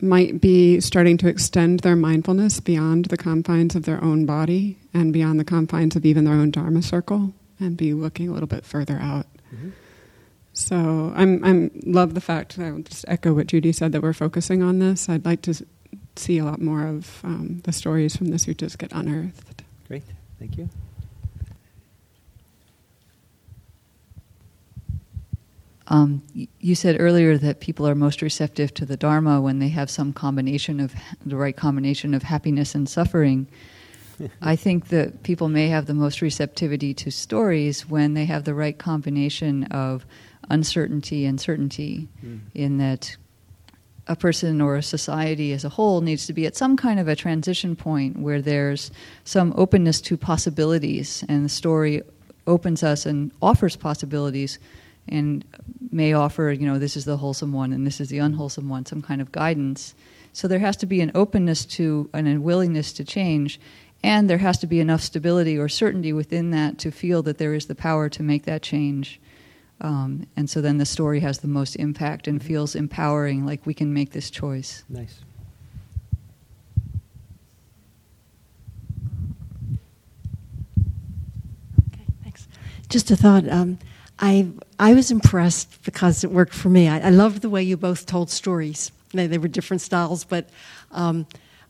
might 0.00 0.40
be 0.40 0.80
starting 0.80 1.16
to 1.16 1.28
extend 1.28 1.80
their 1.80 1.96
mindfulness 1.96 2.60
beyond 2.60 3.06
the 3.06 3.16
confines 3.16 3.74
of 3.74 3.84
their 3.84 4.02
own 4.04 4.26
body 4.26 4.76
and 4.92 5.12
beyond 5.12 5.40
the 5.40 5.44
confines 5.44 5.96
of 5.96 6.04
even 6.04 6.24
their 6.24 6.34
own 6.34 6.50
dharma 6.50 6.82
circle, 6.82 7.32
and 7.58 7.76
be 7.76 7.94
looking 7.94 8.28
a 8.28 8.32
little 8.32 8.46
bit 8.46 8.64
further 8.64 8.98
out. 8.98 9.26
So 10.54 11.12
I'm 11.16 11.44
I'm 11.44 11.70
love 11.84 12.14
the 12.14 12.20
fact. 12.20 12.58
I'll 12.58 12.78
just 12.78 13.04
echo 13.08 13.34
what 13.34 13.48
Judy 13.48 13.72
said 13.72 13.92
that 13.92 14.02
we're 14.02 14.12
focusing 14.12 14.62
on 14.62 14.78
this. 14.78 15.08
I'd 15.08 15.24
like 15.24 15.42
to 15.42 15.66
see 16.16 16.38
a 16.38 16.44
lot 16.44 16.60
more 16.60 16.86
of 16.86 17.20
um, 17.24 17.60
the 17.64 17.72
stories 17.72 18.16
from 18.16 18.28
the 18.28 18.36
suttas 18.36 18.78
get 18.78 18.92
unearthed. 18.92 19.64
Great, 19.88 20.04
thank 20.38 20.56
you. 20.56 20.70
Um, 25.88 26.22
you 26.60 26.74
said 26.74 26.96
earlier 26.98 27.36
that 27.36 27.60
people 27.60 27.86
are 27.86 27.94
most 27.94 28.22
receptive 28.22 28.72
to 28.74 28.86
the 28.86 28.96
Dharma 28.96 29.40
when 29.40 29.58
they 29.58 29.68
have 29.68 29.90
some 29.90 30.12
combination 30.12 30.80
of 30.80 30.94
the 31.26 31.36
right 31.36 31.56
combination 31.56 32.14
of 32.14 32.22
happiness 32.22 32.74
and 32.74 32.88
suffering. 32.88 33.48
I 34.40 34.56
think 34.56 34.88
that 34.88 35.24
people 35.24 35.48
may 35.48 35.68
have 35.68 35.86
the 35.86 35.94
most 35.94 36.22
receptivity 36.22 36.94
to 36.94 37.10
stories 37.10 37.88
when 37.88 38.14
they 38.14 38.24
have 38.24 38.44
the 38.44 38.54
right 38.54 38.78
combination 38.78 39.64
of 39.64 40.06
uncertainty 40.50 41.26
and 41.26 41.40
certainty, 41.40 42.08
mm. 42.24 42.40
in 42.54 42.78
that 42.78 43.16
a 44.06 44.16
person 44.16 44.60
or 44.60 44.76
a 44.76 44.82
society 44.82 45.52
as 45.52 45.64
a 45.64 45.68
whole 45.68 46.00
needs 46.00 46.26
to 46.26 46.32
be 46.32 46.46
at 46.46 46.56
some 46.56 46.76
kind 46.76 47.00
of 47.00 47.08
a 47.08 47.16
transition 47.16 47.74
point 47.74 48.18
where 48.18 48.42
there's 48.42 48.90
some 49.24 49.54
openness 49.56 50.00
to 50.02 50.16
possibilities, 50.16 51.24
and 51.28 51.44
the 51.44 51.48
story 51.48 52.02
opens 52.46 52.82
us 52.82 53.06
and 53.06 53.30
offers 53.40 53.76
possibilities 53.76 54.58
and 55.08 55.44
may 55.90 56.12
offer, 56.12 56.50
you 56.50 56.66
know, 56.66 56.78
this 56.78 56.96
is 56.96 57.04
the 57.04 57.16
wholesome 57.16 57.52
one 57.52 57.72
and 57.72 57.86
this 57.86 58.00
is 58.00 58.08
the 58.08 58.18
unwholesome 58.18 58.68
one, 58.68 58.84
some 58.84 59.02
kind 59.02 59.20
of 59.20 59.32
guidance. 59.32 59.94
So 60.32 60.48
there 60.48 60.58
has 60.58 60.76
to 60.78 60.86
be 60.86 61.00
an 61.00 61.12
openness 61.14 61.64
to 61.66 62.10
and 62.12 62.26
a 62.26 62.40
willingness 62.40 62.92
to 62.94 63.04
change 63.04 63.60
and 64.04 64.28
there 64.28 64.38
has 64.38 64.58
to 64.58 64.66
be 64.66 64.80
enough 64.80 65.00
stability 65.00 65.56
or 65.56 65.66
certainty 65.66 66.12
within 66.12 66.50
that 66.50 66.76
to 66.80 66.90
feel 66.90 67.22
that 67.22 67.38
there 67.38 67.54
is 67.54 67.68
the 67.68 67.74
power 67.74 68.10
to 68.10 68.22
make 68.22 68.44
that 68.44 68.60
change. 68.60 69.18
Um, 69.80 70.26
and 70.36 70.48
so 70.48 70.60
then 70.60 70.78
the 70.78 70.86
story 70.86 71.20
has 71.20 71.38
the 71.38 71.48
most 71.48 71.76
impact 71.76 72.26
and 72.28 72.42
feels 72.42 72.74
empowering, 72.74 73.44
like 73.44 73.66
we 73.66 73.74
can 73.74 73.92
make 73.92 74.12
this 74.12 74.30
choice. 74.30 74.84
Nice. 74.88 75.20
Okay, 81.92 82.06
thanks. 82.22 82.48
Just 82.88 83.10
a 83.10 83.16
thought. 83.16 83.48
Um, 83.48 83.78
I 84.18 84.48
I 84.78 84.94
was 84.94 85.10
impressed 85.10 85.82
because 85.84 86.24
it 86.24 86.30
worked 86.30 86.54
for 86.54 86.68
me. 86.68 86.88
I, 86.88 87.08
I 87.08 87.10
loved 87.10 87.42
the 87.42 87.50
way 87.50 87.62
you 87.62 87.76
both 87.76 88.06
told 88.06 88.30
stories. 88.30 88.92
They, 89.12 89.26
they 89.26 89.38
were 89.38 89.48
different 89.48 89.80
styles, 89.80 90.24
but 90.24 90.48
um, 90.92 91.26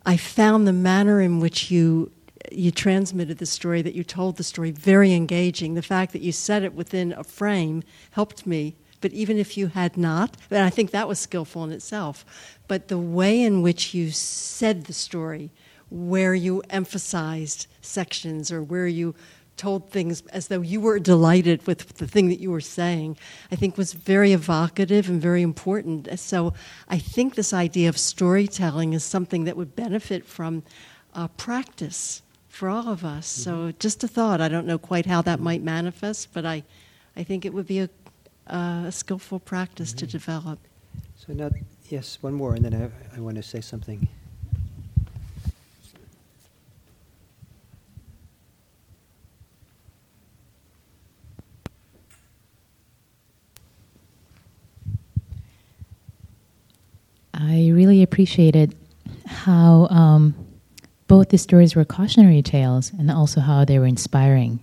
I 0.06 0.16
found 0.16 0.66
the 0.66 0.72
manner 0.72 1.20
in 1.20 1.40
which 1.40 1.70
you 1.70 2.12
you 2.52 2.70
transmitted 2.70 3.38
the 3.38 3.46
story, 3.46 3.82
that 3.82 3.94
you 3.94 4.04
told 4.04 4.36
the 4.36 4.44
story, 4.44 4.70
very 4.70 5.12
engaging. 5.12 5.74
The 5.74 5.82
fact 5.82 6.12
that 6.12 6.22
you 6.22 6.32
said 6.32 6.62
it 6.62 6.74
within 6.74 7.12
a 7.12 7.24
frame 7.24 7.82
helped 8.12 8.46
me. 8.46 8.76
But 9.00 9.12
even 9.12 9.36
if 9.36 9.56
you 9.56 9.66
had 9.66 9.96
not, 9.96 10.36
and 10.50 10.64
I 10.64 10.70
think 10.70 10.90
that 10.90 11.08
was 11.08 11.18
skillful 11.18 11.64
in 11.64 11.72
itself, 11.72 12.24
but 12.68 12.88
the 12.88 12.98
way 12.98 13.42
in 13.42 13.60
which 13.60 13.92
you 13.92 14.10
said 14.10 14.84
the 14.84 14.94
story, 14.94 15.50
where 15.90 16.34
you 16.34 16.62
emphasized 16.70 17.66
sections 17.82 18.50
or 18.50 18.62
where 18.62 18.86
you 18.86 19.14
told 19.56 19.90
things 19.90 20.22
as 20.32 20.48
though 20.48 20.62
you 20.62 20.80
were 20.80 20.98
delighted 20.98 21.64
with 21.66 21.96
the 21.98 22.06
thing 22.06 22.28
that 22.28 22.40
you 22.40 22.50
were 22.50 22.60
saying, 22.60 23.16
I 23.52 23.56
think 23.56 23.76
was 23.76 23.92
very 23.92 24.32
evocative 24.32 25.08
and 25.08 25.20
very 25.20 25.42
important. 25.42 26.18
So 26.18 26.54
I 26.88 26.98
think 26.98 27.34
this 27.34 27.52
idea 27.52 27.88
of 27.88 27.98
storytelling 27.98 28.94
is 28.94 29.04
something 29.04 29.44
that 29.44 29.56
would 29.56 29.76
benefit 29.76 30.24
from 30.24 30.62
uh, 31.12 31.28
practice 31.28 32.22
for 32.54 32.68
all 32.68 32.88
of 32.88 33.04
us. 33.04 33.26
Mm-hmm. 33.26 33.42
So 33.42 33.72
just 33.80 34.04
a 34.04 34.08
thought. 34.08 34.40
I 34.40 34.48
don't 34.48 34.66
know 34.66 34.78
quite 34.78 35.06
how 35.06 35.20
that 35.22 35.40
might 35.40 35.62
manifest, 35.62 36.32
but 36.32 36.46
I, 36.46 36.62
I 37.16 37.24
think 37.24 37.44
it 37.44 37.52
would 37.52 37.66
be 37.66 37.80
a, 37.80 37.90
uh, 38.46 38.84
a 38.86 38.92
skillful 38.92 39.40
practice 39.40 39.90
mm-hmm. 39.90 39.98
to 39.98 40.06
develop. 40.06 40.58
So 41.16 41.32
now, 41.32 41.50
yes, 41.88 42.18
one 42.20 42.34
more, 42.34 42.54
and 42.54 42.64
then 42.64 42.74
I, 43.12 43.16
I 43.16 43.20
want 43.20 43.36
to 43.36 43.42
say 43.42 43.60
something. 43.60 44.06
I 57.34 57.70
really 57.74 58.02
appreciated 58.02 58.76
how 59.26 59.88
um, 59.90 60.43
both 61.14 61.28
the 61.28 61.38
stories 61.38 61.76
were 61.76 61.84
cautionary 61.84 62.42
tales 62.42 62.90
and 62.98 63.08
also 63.08 63.40
how 63.40 63.64
they 63.64 63.78
were 63.78 63.86
inspiring. 63.86 64.58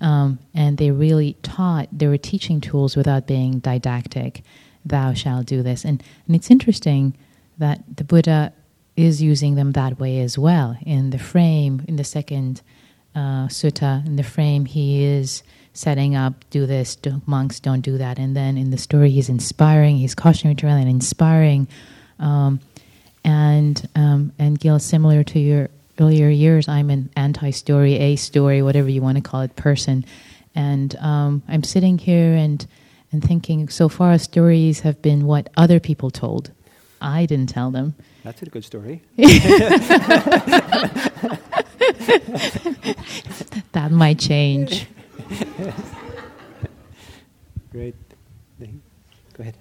Um, 0.00 0.38
and 0.54 0.78
they 0.78 0.90
really 0.90 1.36
taught, 1.42 1.86
they 1.92 2.08
were 2.08 2.16
teaching 2.16 2.62
tools 2.62 2.96
without 2.96 3.26
being 3.26 3.58
didactic. 3.58 4.42
Thou 4.86 5.12
shalt 5.12 5.44
do 5.44 5.62
this. 5.62 5.84
And, 5.84 6.02
and 6.26 6.34
it's 6.34 6.50
interesting 6.50 7.14
that 7.58 7.84
the 7.94 8.04
Buddha 8.04 8.54
is 8.96 9.20
using 9.20 9.56
them 9.56 9.72
that 9.72 10.00
way 10.00 10.20
as 10.20 10.38
well. 10.38 10.78
In 10.80 11.10
the 11.10 11.18
frame, 11.18 11.84
in 11.86 11.96
the 11.96 12.04
second 12.04 12.62
uh, 13.14 13.48
sutta, 13.48 14.06
in 14.06 14.16
the 14.16 14.22
frame, 14.22 14.64
he 14.64 15.04
is 15.04 15.42
setting 15.74 16.16
up, 16.16 16.32
do 16.48 16.64
this, 16.64 16.96
do, 16.96 17.20
monks 17.26 17.60
don't 17.60 17.82
do 17.82 17.98
that. 17.98 18.18
And 18.18 18.34
then 18.34 18.56
in 18.56 18.70
the 18.70 18.78
story, 18.78 19.10
he's 19.10 19.28
inspiring, 19.28 19.98
he's 19.98 20.14
cautionary 20.14 20.54
tale 20.54 20.70
and 20.70 20.88
inspiring. 20.88 21.68
Um, 22.18 22.60
and 23.26 23.86
um, 23.96 24.32
and 24.38 24.58
Gil, 24.58 24.78
similar 24.78 25.22
to 25.24 25.38
your 25.38 25.68
earlier 25.98 26.28
years, 26.28 26.68
I'm 26.68 26.90
an 26.90 27.10
anti-story, 27.16 27.96
a 27.96 28.16
story, 28.16 28.62
whatever 28.62 28.88
you 28.88 29.02
want 29.02 29.16
to 29.16 29.22
call 29.22 29.42
it, 29.42 29.56
person, 29.56 30.04
and 30.54 30.94
um, 30.96 31.42
I'm 31.48 31.64
sitting 31.64 31.98
here 31.98 32.34
and 32.34 32.64
and 33.10 33.22
thinking. 33.22 33.68
So 33.68 33.88
far, 33.88 34.16
stories 34.18 34.80
have 34.80 35.02
been 35.02 35.26
what 35.26 35.50
other 35.56 35.80
people 35.80 36.10
told. 36.10 36.52
I 37.02 37.26
didn't 37.26 37.50
tell 37.50 37.70
them. 37.70 37.94
That's 38.22 38.40
a 38.42 38.46
good 38.46 38.64
story. 38.64 39.02
that 39.16 40.28
might 43.90 44.18
change. 44.18 44.86
Great. 47.70 47.94
Go 48.58 48.68
ahead. 49.40 49.54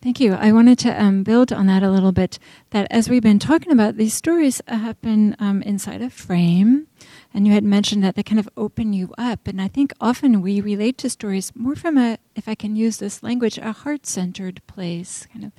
Thank 0.00 0.20
you. 0.20 0.34
I 0.34 0.52
wanted 0.52 0.78
to 0.80 1.02
um, 1.02 1.24
build 1.24 1.52
on 1.52 1.66
that 1.66 1.82
a 1.82 1.90
little 1.90 2.12
bit. 2.12 2.38
That 2.70 2.86
as 2.88 3.08
we've 3.08 3.22
been 3.22 3.40
talking 3.40 3.72
about, 3.72 3.96
these 3.96 4.14
stories 4.14 4.62
happen 4.68 5.34
um, 5.40 5.60
inside 5.62 6.02
a 6.02 6.08
frame, 6.08 6.86
and 7.34 7.48
you 7.48 7.52
had 7.52 7.64
mentioned 7.64 8.04
that 8.04 8.14
they 8.14 8.22
kind 8.22 8.38
of 8.38 8.48
open 8.56 8.92
you 8.92 9.12
up. 9.18 9.48
And 9.48 9.60
I 9.60 9.66
think 9.66 9.92
often 10.00 10.40
we 10.40 10.60
relate 10.60 10.98
to 10.98 11.10
stories 11.10 11.50
more 11.56 11.74
from 11.74 11.98
a, 11.98 12.18
if 12.36 12.48
I 12.48 12.54
can 12.54 12.76
use 12.76 12.98
this 12.98 13.24
language, 13.24 13.58
a 13.58 13.72
heart 13.72 14.06
centered 14.06 14.62
place, 14.68 15.26
kind 15.32 15.44
of 15.44 15.52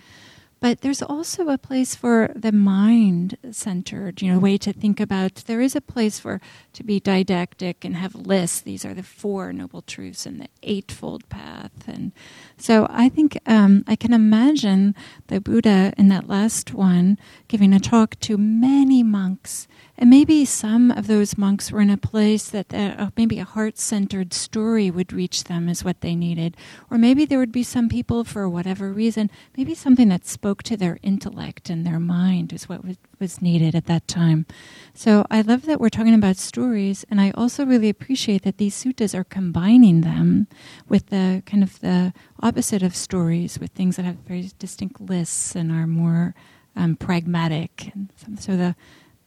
but 0.60 0.82
there's 0.82 1.02
also 1.02 1.50
a 1.50 1.58
place 1.58 1.96
for 1.96 2.32
the 2.36 2.52
mind 2.52 3.38
centered, 3.52 4.22
you 4.22 4.32
know, 4.32 4.40
way 4.40 4.58
to 4.58 4.74
think 4.74 5.00
about. 5.00 5.36
There 5.46 5.62
is 5.62 5.76
a 5.76 5.82
place 5.82 6.20
for 6.20 6.42
to 6.74 6.84
be 6.84 7.00
didactic 7.00 7.86
and 7.86 7.96
have 7.96 8.14
lists. 8.14 8.62
These 8.62 8.84
are 8.84 8.94
the 8.94 9.04
four 9.04 9.54
noble 9.54 9.82
truths 9.82 10.26
and 10.26 10.42
the 10.42 10.50
eightfold 10.64 11.28
path. 11.30 11.72
And 11.88 12.12
so 12.58 12.88
I 12.90 13.08
think 13.08 13.40
um, 13.46 13.84
I 13.88 13.96
can 13.96 14.12
imagine 14.12 14.96
the 15.28 15.40
Buddha 15.40 15.94
in 15.98 16.10
that 16.10 16.28
last 16.28 16.74
one 16.74 17.18
giving 17.48 17.74
a 17.74 17.80
talk 17.80 18.20
to 18.22 18.38
many 18.38 19.02
monks 19.02 19.68
and 20.00 20.10
maybe 20.10 20.46
some 20.46 20.92
of 20.92 21.08
those 21.08 21.38
monks 21.38 21.72
were 21.72 21.82
in 21.82 21.90
a 21.90 21.98
place 21.98 22.50
that 22.50 22.74
uh, 22.74 23.12
maybe 23.18 23.38
a 23.38 23.44
heart 23.44 23.78
centered 23.78 24.34
story 24.34 24.90
would 24.90 25.12
reach 25.12 25.44
them, 25.44 25.68
is 25.68 25.84
what 25.84 26.00
they 26.00 26.16
needed. 26.16 26.56
Or 26.90 26.98
maybe 26.98 27.26
there 27.26 27.38
would 27.38 27.52
be 27.52 27.64
some 27.64 27.90
people, 27.90 28.24
for 28.24 28.48
whatever 28.48 28.94
reason, 28.94 29.30
maybe 29.58 29.76
something 29.76 30.08
that 30.08 30.26
spoke 30.26 30.64
to 30.64 30.78
their 30.78 31.00
intellect 31.04 31.70
and 31.70 31.86
their 31.86 32.00
mind 32.00 32.54
is 32.54 32.70
what 32.70 32.86
was, 32.86 32.96
was 33.20 33.42
needed 33.42 33.76
at 33.76 33.88
that 33.88 34.08
time. 34.08 34.46
So 34.94 35.26
I 35.30 35.42
love 35.42 35.66
that 35.66 35.82
we're 35.82 35.90
talking 35.90 36.16
about 36.16 36.38
stories, 36.38 37.06
and 37.10 37.20
I 37.20 37.32
also 37.32 37.66
really 37.66 37.90
appreciate 37.90 38.44
that 38.44 38.58
these 38.58 38.82
suttas 38.82 39.14
are 39.14 39.26
combining 39.26 40.00
them 40.00 40.48
with 40.88 41.08
the 41.08 41.44
kind 41.46 41.62
of 41.62 41.78
the 41.82 42.14
opposite 42.40 42.84
of 42.84 42.96
stories, 42.96 43.60
with 43.60 43.72
things 43.72 43.98
that 43.98 44.06
have 44.06 44.16
very 44.26 44.50
distinct 44.60 45.02
lists 45.02 45.56
and 45.56 45.74
are 45.74 45.88
more 45.88 46.36
um, 46.78 46.96
pragmatic. 46.96 47.92
And 47.94 48.40
so 48.40 48.56
the 48.56 48.76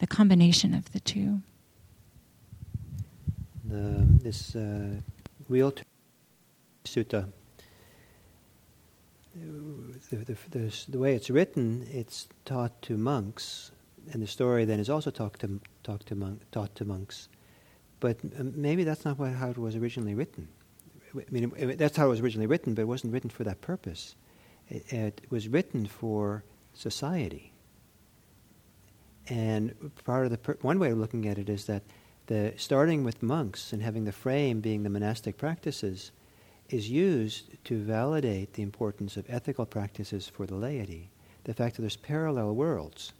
the 0.02 0.06
combination 0.08 0.74
of 0.74 0.90
the 0.92 0.98
two. 0.98 1.40
The, 3.64 4.04
this 4.24 4.56
uh, 4.56 4.96
wheel 5.48 5.72
sutta, 6.84 7.28
the, 9.32 10.16
the, 10.16 10.36
the, 10.50 10.84
the, 10.88 10.98
way 10.98 11.14
it's 11.14 11.30
written, 11.30 11.86
it's 11.92 12.26
taught 12.44 12.82
to 12.82 12.96
monks, 12.96 13.70
and 14.12 14.20
the 14.20 14.26
story 14.26 14.64
then 14.64 14.80
is 14.80 14.90
also 14.90 15.12
taught 15.12 15.38
to, 15.38 15.60
to 15.84 16.14
monk, 16.16 16.42
taught 16.50 16.74
to 16.74 16.84
monks. 16.84 17.28
But 18.00 18.18
um, 18.40 18.54
maybe 18.56 18.82
that's 18.82 19.04
not 19.04 19.20
what, 19.20 19.32
how 19.34 19.50
it 19.50 19.58
was 19.58 19.76
originally 19.76 20.16
written. 20.16 20.48
I 21.16 21.30
mean, 21.30 21.76
that's 21.76 21.96
how 21.96 22.06
it 22.06 22.10
was 22.10 22.20
originally 22.20 22.48
written, 22.48 22.74
but 22.74 22.82
it 22.82 22.88
wasn't 22.88 23.12
written 23.12 23.30
for 23.30 23.44
that 23.44 23.60
purpose. 23.60 24.16
It, 24.68 24.92
it 24.92 25.20
was 25.30 25.46
written 25.46 25.86
for 25.86 26.42
society 26.74 27.51
and 29.28 29.90
part 30.04 30.24
of 30.24 30.30
the 30.30 30.38
per- 30.38 30.58
one 30.62 30.78
way 30.78 30.90
of 30.90 30.98
looking 30.98 31.28
at 31.28 31.38
it 31.38 31.48
is 31.48 31.66
that 31.66 31.82
the 32.26 32.52
starting 32.56 33.04
with 33.04 33.22
monks 33.22 33.72
and 33.72 33.82
having 33.82 34.04
the 34.04 34.12
frame 34.12 34.60
being 34.60 34.82
the 34.82 34.90
monastic 34.90 35.36
practices 35.36 36.12
is 36.68 36.88
used 36.88 37.52
to 37.64 37.82
validate 37.82 38.54
the 38.54 38.62
importance 38.62 39.16
of 39.16 39.26
ethical 39.28 39.66
practices 39.66 40.28
for 40.28 40.46
the 40.46 40.54
laity. 40.54 41.10
The 41.44 41.54
fact 41.54 41.76
that 41.76 41.82
there's 41.82 41.96
parallel 41.96 42.54
worlds, 42.54 43.12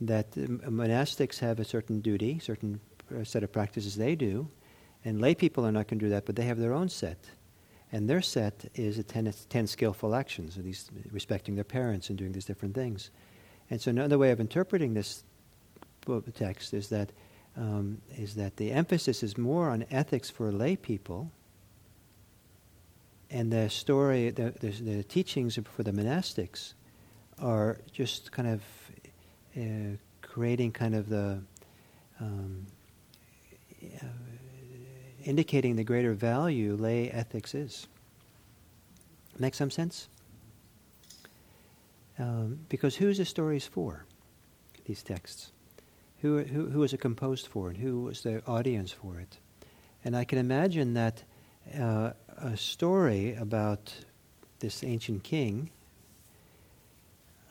that 0.00 0.30
monastics 0.32 1.38
have 1.40 1.60
a 1.60 1.64
certain 1.64 2.00
duty, 2.00 2.38
certain 2.38 2.80
uh, 3.14 3.24
set 3.24 3.42
of 3.42 3.52
practices 3.52 3.96
they 3.96 4.14
do, 4.14 4.48
and 5.04 5.20
lay 5.20 5.34
people 5.34 5.66
are 5.66 5.72
not 5.72 5.88
going 5.88 5.98
to 5.98 6.06
do 6.06 6.10
that, 6.10 6.24
but 6.24 6.36
they 6.36 6.44
have 6.44 6.58
their 6.58 6.72
own 6.72 6.88
set. 6.88 7.18
And 7.90 8.08
their 8.08 8.22
set 8.22 8.70
is 8.74 9.02
ten, 9.04 9.32
ten 9.48 9.66
skillful 9.66 10.14
actions, 10.14 10.54
these 10.56 10.90
respecting 11.10 11.56
their 11.56 11.64
parents 11.64 12.08
and 12.08 12.18
doing 12.18 12.32
these 12.32 12.46
different 12.46 12.74
things. 12.74 13.10
And 13.70 13.80
so 13.80 13.90
another 13.90 14.18
way 14.18 14.30
of 14.30 14.40
interpreting 14.40 14.94
this 14.94 15.24
text 16.34 16.74
is 16.74 16.88
that 16.88 17.10
um, 17.56 18.00
is 18.16 18.34
that 18.36 18.56
the 18.56 18.72
emphasis 18.72 19.22
is 19.22 19.36
more 19.36 19.68
on 19.68 19.84
ethics 19.90 20.30
for 20.30 20.50
lay 20.50 20.74
people, 20.74 21.30
and 23.30 23.52
the 23.52 23.68
story, 23.68 24.30
the, 24.30 24.54
the, 24.60 24.70
the 24.70 25.02
teachings 25.04 25.58
for 25.76 25.82
the 25.82 25.92
monastics, 25.92 26.72
are 27.38 27.78
just 27.92 28.32
kind 28.32 28.48
of 28.48 28.62
uh, 29.56 29.96
creating 30.22 30.72
kind 30.72 30.94
of 30.94 31.08
the 31.08 31.42
um, 32.20 32.66
uh, 33.82 34.06
indicating 35.24 35.76
the 35.76 35.84
greater 35.84 36.14
value 36.14 36.74
lay 36.74 37.10
ethics 37.10 37.54
is. 37.54 37.86
Make 39.38 39.54
some 39.54 39.70
sense? 39.70 40.08
Um, 42.22 42.60
because 42.68 42.94
who's 42.94 43.18
the 43.18 43.24
stories 43.24 43.66
for? 43.66 44.04
These 44.84 45.02
texts. 45.02 45.50
Who, 46.20 46.44
who, 46.44 46.70
who 46.70 46.82
is 46.84 46.92
it 46.92 47.00
composed 47.00 47.48
for 47.48 47.68
and 47.68 47.76
who 47.76 48.02
was 48.02 48.20
the 48.20 48.46
audience 48.46 48.92
for 48.92 49.18
it? 49.18 49.38
And 50.04 50.16
I 50.16 50.22
can 50.22 50.38
imagine 50.38 50.94
that 50.94 51.24
uh, 51.76 52.12
a 52.38 52.56
story 52.56 53.34
about 53.34 53.92
this 54.60 54.84
ancient 54.84 55.24
king 55.24 55.70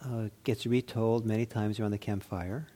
uh, 0.05 0.29
gets 0.45 0.65
retold 0.65 1.25
many 1.25 1.45
times 1.45 1.79
around 1.79 1.91
the 1.91 1.97
campfire, 1.97 2.67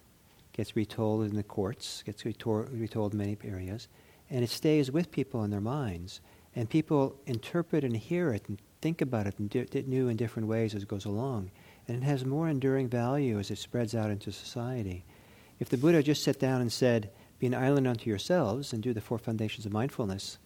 gets 0.52 0.76
retold 0.76 1.24
in 1.24 1.36
the 1.36 1.44
courts, 1.44 2.04
gets 2.06 2.24
retor- 2.24 2.68
retold 2.78 3.14
in 3.14 3.20
many 3.20 3.38
areas, 3.46 3.88
and 4.30 4.44
it 4.44 4.50
stays 4.50 4.92
with 4.92 5.12
people 5.12 5.46
in 5.46 5.50
their 5.50 5.62
minds. 5.62 6.20
And 6.58 6.70
people 6.70 7.16
interpret 7.26 7.86
and 7.86 7.96
hear 7.96 8.34
it 8.34 8.44
and 8.50 8.58
think 8.82 9.02
about 9.02 9.28
it 9.28 9.36
in 9.40 9.48
di- 9.48 9.84
new 9.88 10.10
and 10.10 10.18
different 10.18 10.50
ways 10.50 10.76
as 10.76 10.84
it 10.84 10.90
goes 10.90 11.06
along 11.06 11.52
and 11.88 11.98
it 11.98 12.06
has 12.06 12.26
more 12.26 12.48
enduring 12.48 12.88
value 12.88 13.40
as 13.40 13.52
it 13.52 13.58
spreads 13.58 13.94
out 13.94 14.10
into 14.10 14.32
society. 14.32 15.06
If 15.60 15.70
the 15.70 15.78
Buddha 15.78 16.04
just 16.04 16.24
sat 16.24 16.40
down 16.40 16.62
and 16.62 16.72
said, 16.72 17.12
Be 17.40 17.48
an 17.48 17.54
island 17.54 17.88
unto 17.88 18.10
yourselves 18.10 18.74
and 18.74 18.82
do 18.82 18.94
the 18.94 19.02
four 19.02 19.18
foundations 19.18 19.66
of 19.66 19.72
mindfulness, 19.72 20.38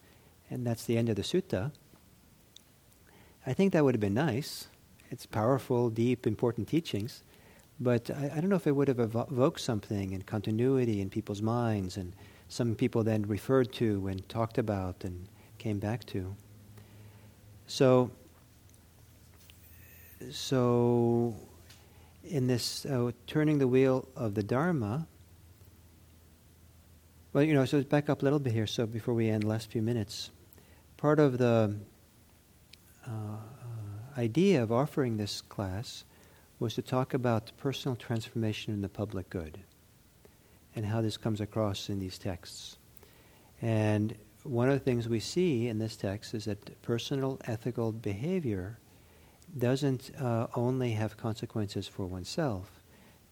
and 0.50 0.66
that's 0.66 0.84
the 0.84 0.96
end 0.96 1.08
of 1.08 1.16
the 1.16 1.22
sutta, 1.22 1.72
I 3.46 3.52
think 3.52 3.72
that 3.72 3.84
would 3.84 3.94
have 3.94 4.00
been 4.00 4.14
nice. 4.14 4.68
It's 5.10 5.26
powerful, 5.26 5.90
deep, 5.90 6.26
important 6.26 6.68
teachings, 6.68 7.22
but 7.80 8.10
I, 8.10 8.32
I 8.36 8.40
don't 8.40 8.50
know 8.50 8.56
if 8.56 8.66
it 8.66 8.76
would 8.76 8.88
have 8.88 9.00
evoked 9.00 9.60
something 9.60 10.12
in 10.12 10.22
continuity 10.22 11.00
in 11.00 11.10
people's 11.10 11.42
minds 11.42 11.96
and 11.96 12.14
some 12.48 12.74
people 12.74 13.02
then 13.02 13.22
referred 13.22 13.72
to 13.74 14.08
and 14.08 14.28
talked 14.28 14.58
about 14.58 15.04
and 15.04 15.28
came 15.58 15.78
back 15.78 16.04
to. 16.06 16.34
So 17.66 18.10
so 20.30 21.34
in 22.24 22.46
this 22.46 22.84
uh, 22.86 23.10
turning 23.26 23.58
the 23.58 23.68
wheel 23.68 24.08
of 24.16 24.34
the 24.34 24.42
Dharma, 24.42 25.06
well, 27.32 27.44
you 27.44 27.54
know, 27.54 27.64
so 27.64 27.82
back 27.82 28.10
up 28.10 28.22
a 28.22 28.24
little 28.24 28.38
bit 28.38 28.52
here. 28.52 28.66
So 28.66 28.86
before 28.86 29.14
we 29.14 29.28
end, 29.28 29.44
last 29.44 29.70
few 29.70 29.82
minutes, 29.82 30.30
part 30.96 31.20
of 31.20 31.38
the 31.38 31.76
uh, 33.06 33.10
uh, 33.10 34.18
idea 34.18 34.62
of 34.62 34.72
offering 34.72 35.16
this 35.16 35.40
class 35.40 36.04
was 36.58 36.74
to 36.74 36.82
talk 36.82 37.14
about 37.14 37.52
personal 37.56 37.96
transformation 37.96 38.74
in 38.74 38.82
the 38.82 38.88
public 38.88 39.30
good, 39.30 39.58
and 40.76 40.84
how 40.84 41.00
this 41.00 41.16
comes 41.16 41.40
across 41.40 41.88
in 41.88 41.98
these 41.98 42.18
texts. 42.18 42.76
And 43.62 44.14
one 44.42 44.68
of 44.68 44.74
the 44.74 44.80
things 44.80 45.08
we 45.08 45.20
see 45.20 45.68
in 45.68 45.78
this 45.78 45.96
text 45.96 46.34
is 46.34 46.44
that 46.46 46.82
personal 46.82 47.38
ethical 47.44 47.92
behavior 47.92 48.78
doesn't 49.58 50.10
uh, 50.20 50.46
only 50.54 50.92
have 50.92 51.16
consequences 51.16 51.86
for 51.86 52.06
oneself, 52.06 52.80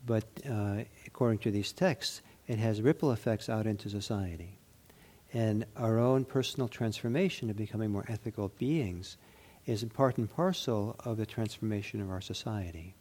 but 0.06 0.24
uh, 0.48 0.82
according 1.06 1.38
to 1.38 1.50
these 1.50 1.72
texts, 1.72 2.22
it 2.46 2.58
has 2.58 2.80
ripple 2.80 3.12
effects 3.12 3.48
out 3.48 3.66
into 3.66 3.88
society. 3.88 4.58
And 5.32 5.66
our 5.76 5.98
own 5.98 6.24
personal 6.24 6.68
transformation 6.68 7.50
of 7.50 7.56
becoming 7.56 7.90
more 7.90 8.06
ethical 8.08 8.48
beings 8.58 9.18
is 9.66 9.84
part 9.84 10.16
and 10.16 10.30
parcel 10.30 10.96
of 11.04 11.18
the 11.18 11.26
transformation 11.26 12.00
of 12.00 12.10
our 12.10 12.22
society. 12.22 12.94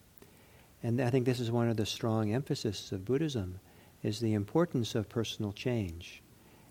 And 0.84 1.02
I 1.02 1.10
think 1.10 1.26
this 1.26 1.40
is 1.40 1.50
one 1.50 1.70
of 1.70 1.78
the 1.78 1.86
strong 1.86 2.34
emphases 2.34 2.92
of 2.92 3.06
Buddhism, 3.06 3.60
is 4.04 4.20
the 4.20 4.34
importance 4.34 4.94
of 4.94 5.10
personal 5.10 5.54
change, 5.54 6.22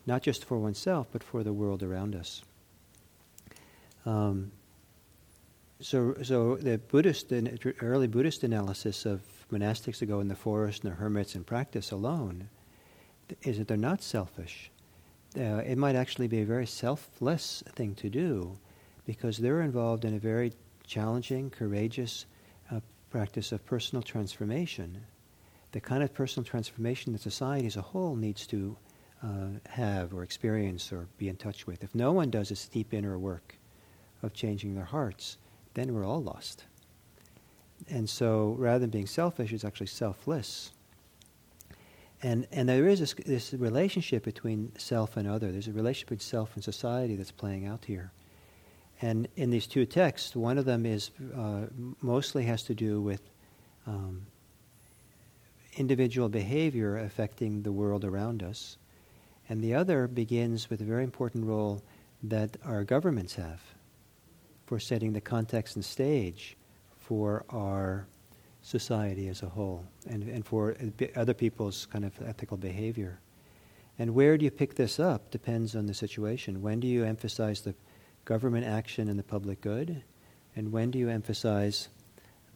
not 0.07 0.23
just 0.23 0.45
for 0.45 0.59
oneself, 0.59 1.09
but 1.11 1.25
for 1.25 1.43
the 1.43 1.53
world 1.53 1.83
around 1.83 2.15
us. 2.15 2.43
Um, 4.05 4.53
so, 5.81 6.15
so 6.23 6.57
the 6.57 6.79
Buddhist, 6.79 7.33
early 7.81 8.07
Buddhist 8.07 8.45
analysis 8.45 9.05
of 9.05 9.21
monastics 9.53 9.99
that 9.99 10.07
go 10.07 10.21
in 10.21 10.29
the 10.29 10.37
forest 10.37 10.85
and 10.85 10.93
the 10.93 10.97
hermits 10.97 11.35
and 11.35 11.47
practice 11.47 11.91
alone 11.91 12.49
is 13.43 13.59
that 13.59 13.69
they're 13.69 13.77
not 13.77 14.03
selfish. 14.03 14.71
Uh, 15.37 15.63
it 15.67 15.77
might 15.77 15.97
actually 15.97 16.29
be 16.29 16.41
a 16.41 16.47
very 16.47 16.67
selfless 16.67 17.63
thing 17.75 17.95
to 17.97 18.09
do 18.09 18.57
because 19.05 19.39
they're 19.39 19.61
involved 19.61 20.05
in 20.05 20.15
a 20.15 20.19
very 20.19 20.53
challenging, 20.87 21.51
courageous 21.51 22.27
uh, 22.73 22.81
practice 23.11 23.53
of 23.53 23.65
personal 23.67 24.03
transformation. 24.03 24.99
The 25.73 25.81
kind 25.81 26.03
of 26.03 26.15
personal 26.15 26.45
transformation 26.45 27.13
that 27.13 27.21
society 27.21 27.67
as 27.67 27.77
a 27.77 27.83
whole 27.83 28.17
needs 28.17 28.47
to 28.47 28.77
uh, 29.23 29.49
have 29.69 30.15
or 30.15 30.23
experience 30.23 30.93
or 30.93 31.07
be 31.19 31.29
in 31.29 31.37
touch 31.37 31.67
with. 31.67 31.85
If 31.85 31.95
no 31.95 32.13
one 32.13 32.31
does 32.31 32.49
this 32.49 32.67
deep 32.67 32.95
inner 32.95 33.19
work 33.19 33.57
of 34.23 34.33
changing 34.33 34.75
their 34.75 34.85
hearts, 34.85 35.37
then 35.77 35.95
we're 35.95 36.07
all 36.07 36.23
lost. 36.23 36.65
And 37.89 38.09
so 38.09 38.57
rather 38.59 38.81
than 38.81 38.91
being 38.91 39.07
selfish, 39.07 39.53
it's 39.53 39.65
actually 39.65 39.87
selfless. 39.87 40.73
And, 42.23 42.49
and 42.51 42.69
there 42.69 42.89
is 42.89 42.99
this, 43.01 43.15
this 43.15 43.53
relationship 43.53 44.25
between 44.25 44.73
self 44.79 45.17
and 45.17 45.29
other. 45.29 45.53
There's 45.53 45.69
a 45.69 45.73
relationship 45.73 46.09
between 46.09 46.21
self 46.21 46.55
and 46.55 46.65
society 46.65 47.15
that's 47.15 47.31
playing 47.31 47.67
out 47.67 47.85
here. 47.85 48.11
And 49.03 49.29
in 49.37 49.51
these 49.51 49.67
two 49.67 49.85
texts, 49.85 50.35
one 50.35 50.57
of 50.57 50.65
them 50.65 50.87
is 50.87 51.11
uh, 51.37 51.67
mostly 52.01 52.45
has 52.45 52.63
to 52.65 52.75
do 52.75 53.03
with 53.03 53.21
um, 53.87 54.27
individual 55.77 56.31
behavior 56.31 56.97
affecting 56.97 57.63
the 57.63 57.73
world 57.73 58.07
around 58.07 58.43
us. 58.43 58.79
And 59.51 59.63
the 59.63 59.75
other 59.75 60.09
begins 60.09 60.71
with 60.71 60.81
a 60.81 60.85
very 60.85 61.05
important 61.05 61.45
role 61.45 61.83
that 62.23 62.57
our 62.65 62.83
governments 62.83 63.35
have 63.35 63.61
for 64.67 64.79
setting 64.79 65.13
the 65.13 65.21
context 65.21 65.77
and 65.77 65.85
stage 65.85 66.57
for 66.99 67.45
our 67.51 68.07
society 68.63 69.29
as 69.29 69.43
a 69.43 69.49
whole 69.49 69.85
and, 70.09 70.25
and 70.25 70.45
for 70.45 70.77
other 71.15 71.35
people's 71.35 71.87
kind 71.87 72.05
of 72.05 72.13
ethical 72.27 72.57
behavior. 72.57 73.21
And 73.99 74.15
where 74.15 74.37
do 74.37 74.45
you 74.45 74.51
pick 74.51 74.75
this 74.75 75.01
up 75.01 75.31
depends 75.31 75.75
on 75.77 75.87
the 75.87 75.95
situation. 75.95 76.61
When 76.61 76.81
do 76.81 76.87
you 76.87 77.05
emphasize 77.05 77.61
the 77.63 77.75
government 78.25 78.67
action 78.67 79.09
and 79.09 79.19
the 79.19 79.23
public 79.23 79.61
good? 79.61 80.03
And 80.57 80.73
when 80.73 80.91
do 80.91 80.99
you 80.99 81.09
emphasize 81.09 81.89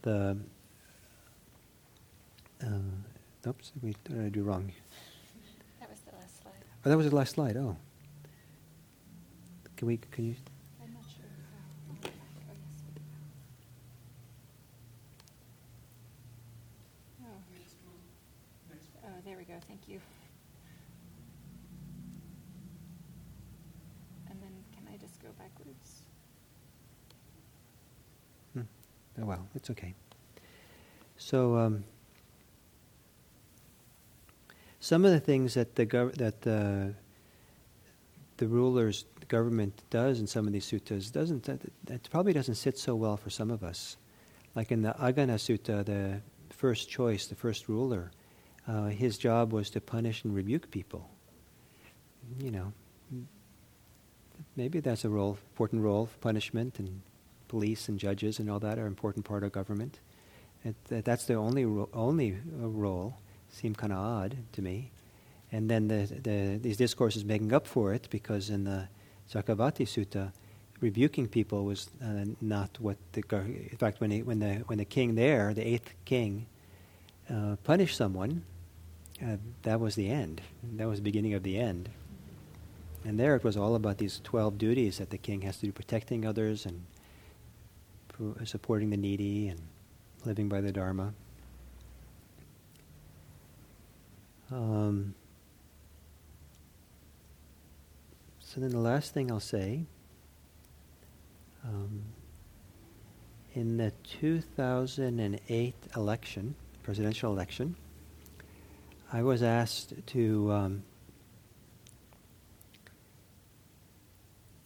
the. 0.01 0.37
Uh, 2.63 3.47
oops, 3.47 3.71
we, 3.81 3.89
what 3.89 4.03
did 4.03 4.25
I 4.25 4.29
do 4.29 4.43
wrong? 4.43 4.71
That 5.79 5.89
was 5.89 5.99
the 6.01 6.15
last 6.15 6.41
slide. 6.41 6.53
Oh, 6.85 6.89
that 6.89 6.97
was 6.97 7.09
the 7.09 7.15
last 7.15 7.33
slide. 7.33 7.57
Oh. 7.57 7.75
Can 9.77 9.87
we, 9.87 9.97
can 9.97 10.25
you? 10.25 10.35
I'm 10.83 10.93
not 10.93 11.03
sure. 11.09 11.25
Oh, 17.23 17.25
yes. 17.57 17.73
Oh. 18.69 19.07
oh, 19.07 19.09
there 19.25 19.37
we 19.37 19.43
go. 19.43 19.55
Thank 19.67 19.87
you. 19.87 19.99
And 24.29 24.39
then 24.39 24.51
can 24.71 24.83
I 24.93 24.97
just 24.97 25.19
go 25.19 25.29
backwards? 25.39 26.03
Hmm. 28.53 28.61
Oh, 29.21 29.25
well, 29.25 29.47
it's 29.55 29.69
okay. 29.69 29.93
So, 31.17 31.57
um, 31.57 31.83
some 34.79 35.05
of 35.05 35.11
the 35.11 35.19
things 35.19 35.53
that 35.53 35.75
the 35.75 35.85
gov- 35.85 36.15
that 36.15 36.41
the 36.41 36.95
the 38.37 38.47
rulers, 38.47 39.05
the 39.19 39.27
government 39.27 39.83
does 39.91 40.19
in 40.19 40.25
some 40.25 40.47
of 40.47 40.53
these 40.53 40.65
suttas 40.65 41.11
doesn't 41.11 41.43
that, 41.43 41.61
that 41.85 42.09
probably 42.09 42.33
doesn't 42.33 42.55
sit 42.55 42.77
so 42.77 42.95
well 42.95 43.17
for 43.17 43.29
some 43.29 43.51
of 43.51 43.63
us. 43.63 43.97
Like 44.55 44.71
in 44.71 44.81
the 44.81 44.93
Aggañña 44.93 45.37
Sutta, 45.37 45.85
the 45.85 46.21
first 46.49 46.89
choice, 46.89 47.27
the 47.27 47.35
first 47.35 47.69
ruler, 47.69 48.11
uh, 48.67 48.85
his 48.85 49.17
job 49.17 49.53
was 49.53 49.69
to 49.69 49.81
punish 49.81 50.23
and 50.23 50.35
rebuke 50.35 50.71
people. 50.71 51.09
You 52.39 52.51
know, 52.51 52.73
maybe 54.55 54.79
that's 54.79 55.05
a 55.05 55.09
role, 55.09 55.37
important 55.51 55.83
role, 55.83 56.09
punishment 56.19 56.79
and 56.79 57.01
police 57.51 57.89
and 57.89 57.99
judges 57.99 58.39
and 58.39 58.49
all 58.49 58.59
that 58.59 58.77
are 58.79 58.87
an 58.87 58.93
important 58.97 59.25
part 59.25 59.43
of 59.43 59.51
government. 59.51 59.99
And 60.63 60.75
that's 61.07 61.25
the 61.25 61.35
only 61.35 61.65
ro- 61.65 61.89
only 61.93 62.29
uh, 62.33 62.67
role. 62.85 63.13
Seemed 63.49 63.77
kind 63.77 63.93
of 63.93 63.99
odd 63.99 64.31
to 64.55 64.61
me. 64.61 64.91
And 65.51 65.69
then 65.69 65.87
the, 65.89 66.01
the, 66.27 66.59
these 66.65 66.77
discourses 66.77 67.25
making 67.25 67.51
up 67.53 67.67
for 67.67 67.93
it, 67.93 68.07
because 68.09 68.49
in 68.49 68.63
the 68.63 68.87
Cakkavatti 69.33 69.85
Sutta, 69.85 70.31
rebuking 70.79 71.27
people 71.27 71.65
was 71.65 71.89
uh, 72.01 72.25
not 72.39 72.69
what 72.79 72.97
the 73.11 73.23
in 73.73 73.77
fact 73.77 73.99
when 74.01 74.11
he, 74.11 74.23
when 74.23 74.39
the 74.39 74.53
when 74.69 74.77
the 74.77 74.85
king 74.85 75.15
there, 75.15 75.53
the 75.53 75.67
eighth 75.73 75.89
king, 76.05 76.45
uh, 77.29 77.55
punished 77.63 77.97
someone, 77.97 78.43
uh, 79.21 79.37
that 79.63 79.79
was 79.79 79.95
the 79.95 80.09
end. 80.09 80.41
That 80.77 80.87
was 80.87 80.99
the 80.99 81.03
beginning 81.09 81.35
of 81.35 81.43
the 81.43 81.57
end. 81.69 81.89
And 83.03 83.19
there 83.19 83.35
it 83.35 83.43
was 83.43 83.57
all 83.57 83.75
about 83.75 83.97
these 83.97 84.21
twelve 84.23 84.57
duties 84.57 84.97
that 84.97 85.09
the 85.09 85.17
king 85.17 85.41
has 85.41 85.57
to 85.57 85.65
do, 85.65 85.71
protecting 85.71 86.25
others 86.25 86.65
and 86.65 86.77
supporting 88.45 88.89
the 88.89 88.97
needy 88.97 89.47
and 89.47 89.59
living 90.25 90.49
by 90.49 90.61
the 90.61 90.71
Dharma. 90.71 91.13
Um, 94.51 95.15
so 98.39 98.59
then 98.59 98.71
the 98.71 98.79
last 98.79 99.13
thing 99.13 99.31
I'll 99.31 99.39
say, 99.39 99.85
um, 101.63 102.03
in 103.53 103.77
the 103.77 103.91
2008 104.03 105.75
election, 105.95 106.55
presidential 106.83 107.31
election, 107.31 107.75
I 109.13 109.23
was 109.23 109.43
asked 109.43 109.93
to, 110.07 110.51
um, 110.51 110.83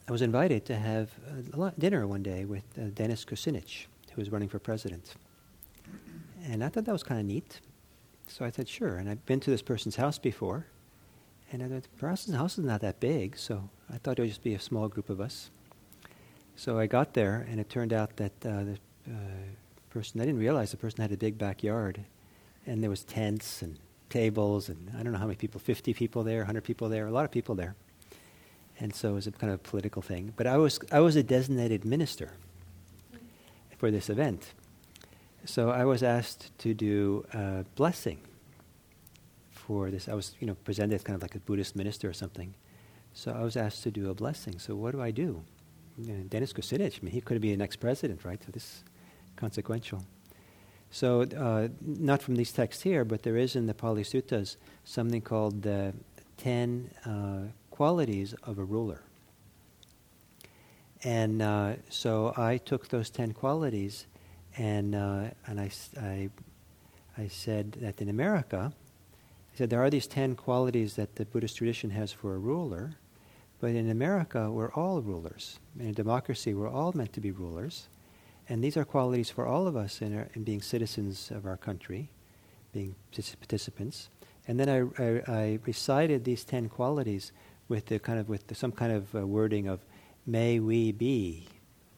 I 0.08 0.12
was 0.12 0.22
invited 0.22 0.66
to 0.66 0.76
have 0.76 1.10
dinner 1.80 2.06
one 2.06 2.22
day 2.22 2.46
with 2.46 2.64
uh, 2.78 2.90
Dennis 2.94 3.26
Kucinich, 3.26 3.88
who 4.12 4.22
was 4.22 4.30
running 4.30 4.50
for 4.50 4.60
president. 4.60 5.16
And 6.48 6.64
I 6.64 6.70
thought 6.70 6.86
that 6.86 6.92
was 6.92 7.02
kind 7.02 7.20
of 7.20 7.26
neat. 7.26 7.60
So 8.28 8.46
I 8.46 8.52
said, 8.52 8.70
sure. 8.70 8.98
And 8.98 9.10
I've 9.10 9.26
been 9.26 9.40
to 9.40 9.50
this 9.50 9.64
person's 9.64 9.96
house 9.96 10.20
before. 10.20 10.68
And 11.52 11.64
I 11.64 11.68
thought, 11.68 11.84
the 11.84 11.90
person's 11.98 12.36
house 12.36 12.58
is 12.60 12.66
not 12.66 12.82
that 12.82 13.00
big, 13.00 13.38
so 13.38 13.70
I 13.92 13.98
thought 13.98 14.20
it 14.20 14.22
would 14.22 14.30
just 14.30 14.44
be 14.44 14.54
a 14.54 14.60
small 14.60 14.88
group 14.88 15.10
of 15.10 15.20
us. 15.20 15.50
So 16.56 16.78
I 16.78 16.86
got 16.86 17.14
there, 17.14 17.46
and 17.50 17.60
it 17.60 17.70
turned 17.70 17.94
out 17.94 18.16
that 18.18 18.34
uh, 18.46 18.64
the 18.64 18.78
uh, 19.08 19.12
person, 19.90 20.22
I 20.22 20.26
didn't 20.26 20.40
realize 20.40 20.72
the 20.72 20.78
person 20.78 21.02
had 21.02 21.12
a 21.12 21.18
big 21.18 21.38
backyard. 21.38 22.04
And 22.68 22.84
there 22.84 22.90
was 22.90 23.04
tents 23.04 23.62
and 23.62 23.78
tables, 24.10 24.70
and 24.70 24.92
I 25.00 25.04
don't 25.04 25.14
know 25.14 25.20
how 25.20 25.26
many 25.26 25.38
people, 25.38 25.60
50 25.60 25.94
people 25.96 26.24
there, 26.24 26.40
100 26.40 26.64
people 26.64 26.90
there, 26.90 27.08
a 27.08 27.12
lot 27.12 27.26
of 27.26 27.32
people 27.32 27.56
there. 27.56 27.76
And 28.80 28.94
so 28.94 29.12
it 29.12 29.14
was 29.14 29.28
a 29.28 29.32
kind 29.32 29.54
of 29.54 29.64
political 29.64 30.02
thing. 30.02 30.34
But 30.36 30.48
I 30.48 30.58
was, 30.58 30.80
I 30.92 31.00
was 31.00 31.16
a 31.16 31.24
designated 31.24 31.86
minister 31.86 32.32
for 33.78 33.92
this 33.92 34.10
event. 34.10 34.54
So 35.46 35.70
I 35.70 35.86
was 35.86 36.04
asked 36.04 36.58
to 36.60 36.74
do 36.74 37.26
a 37.34 37.66
blessing 37.76 38.20
for 39.52 39.92
this. 39.92 40.10
I 40.10 40.14
was, 40.14 40.36
you 40.40 40.48
know, 40.48 40.56
presented 40.64 40.96
as 40.96 41.04
kind 41.04 41.16
of 41.16 41.22
like 41.22 41.36
a 41.36 41.40
Buddhist 41.40 41.76
minister 41.76 42.10
or 42.10 42.14
something. 42.14 42.54
So 43.14 43.32
I 43.32 43.44
was 43.44 43.56
asked 43.56 43.84
to 43.84 43.92
do 43.92 44.10
a 44.10 44.14
blessing. 44.14 44.60
So 44.60 44.76
what 44.76 44.92
do 44.92 45.02
I 45.02 45.12
do? 45.12 45.44
You 45.98 46.14
know, 46.14 46.24
Dennis 46.24 46.52
Kucinich, 46.52 47.00
I 47.02 47.06
mean, 47.06 47.14
he 47.14 47.22
could 47.22 47.40
be 47.40 47.52
the 47.52 47.58
next 47.58 47.78
president, 47.78 48.26
right? 48.26 48.42
So 48.44 48.52
this 48.52 48.64
is 48.64 48.84
consequential. 49.38 50.04
So 50.92 51.22
uh, 51.22 51.70
not 51.82 52.22
from 52.22 52.36
these 52.36 52.52
texts 52.52 52.84
here, 52.84 53.06
but 53.06 53.24
there 53.24 53.38
is 53.38 53.56
in 53.56 53.68
the 53.68 53.74
Pali 53.74 54.04
Suttas 54.04 54.58
something 54.84 55.22
called 55.22 55.62
the 55.62 55.94
ten 56.38 56.90
uh, 57.06 57.52
qualities 57.76 58.34
of 58.44 58.58
a 58.58 58.64
ruler. 58.64 59.02
And 61.04 61.42
uh, 61.42 61.74
so 61.90 62.34
I 62.38 62.58
took 62.58 62.88
those 62.88 63.10
ten 63.10 63.34
qualities 63.34 64.08
and 64.58 64.96
uh, 64.96 65.26
and 65.48 65.60
I, 65.60 65.70
I, 66.02 66.30
I 67.18 67.28
said 67.28 67.74
that 67.82 68.02
in 68.02 68.10
America, 68.10 68.72
I 69.54 69.58
said 69.58 69.70
there 69.70 69.84
are 69.84 69.90
these 69.90 70.08
ten 70.08 70.36
qualities 70.36 70.96
that 70.96 71.16
the 71.16 71.26
Buddhist 71.26 71.58
tradition 71.58 71.90
has 71.92 72.12
for 72.14 72.34
a 72.34 72.38
ruler, 72.40 72.96
but 73.60 73.72
in 73.72 73.90
America 73.90 74.50
we're 74.50 74.72
all 74.72 75.02
rulers. 75.02 75.60
In 75.80 75.90
a 75.90 75.94
democracy, 75.94 76.54
we're 76.54 76.70
all 76.70 76.94
meant 76.94 77.14
to 77.14 77.22
be 77.22 77.32
rulers, 77.32 77.90
and 78.48 78.64
these 78.64 78.78
are 78.78 78.86
qualities 78.86 79.30
for 79.30 79.46
all 79.46 79.68
of 79.68 79.76
us 79.76 80.02
in, 80.02 80.18
our, 80.18 80.28
in 80.34 80.44
being 80.44 80.62
citizens 80.62 81.32
of 81.32 81.46
our 81.46 81.58
country, 81.58 82.10
being 82.72 82.96
participants. 83.12 84.10
And 84.48 84.60
then 84.60 84.70
I, 84.70 84.80
I, 85.04 85.08
I 85.28 85.60
recited 85.66 86.24
these 86.24 86.46
ten 86.46 86.70
qualities 86.70 87.32
with 87.68 87.88
the 87.88 88.00
kind 88.00 88.20
of 88.20 88.30
with 88.30 88.48
the, 88.48 88.56
some 88.56 88.72
kind 88.72 88.92
of 88.92 89.16
uh, 89.16 89.26
wording 89.26 89.68
of 89.68 89.80
"May 90.26 90.60
we 90.60 90.92
be." 90.92 91.48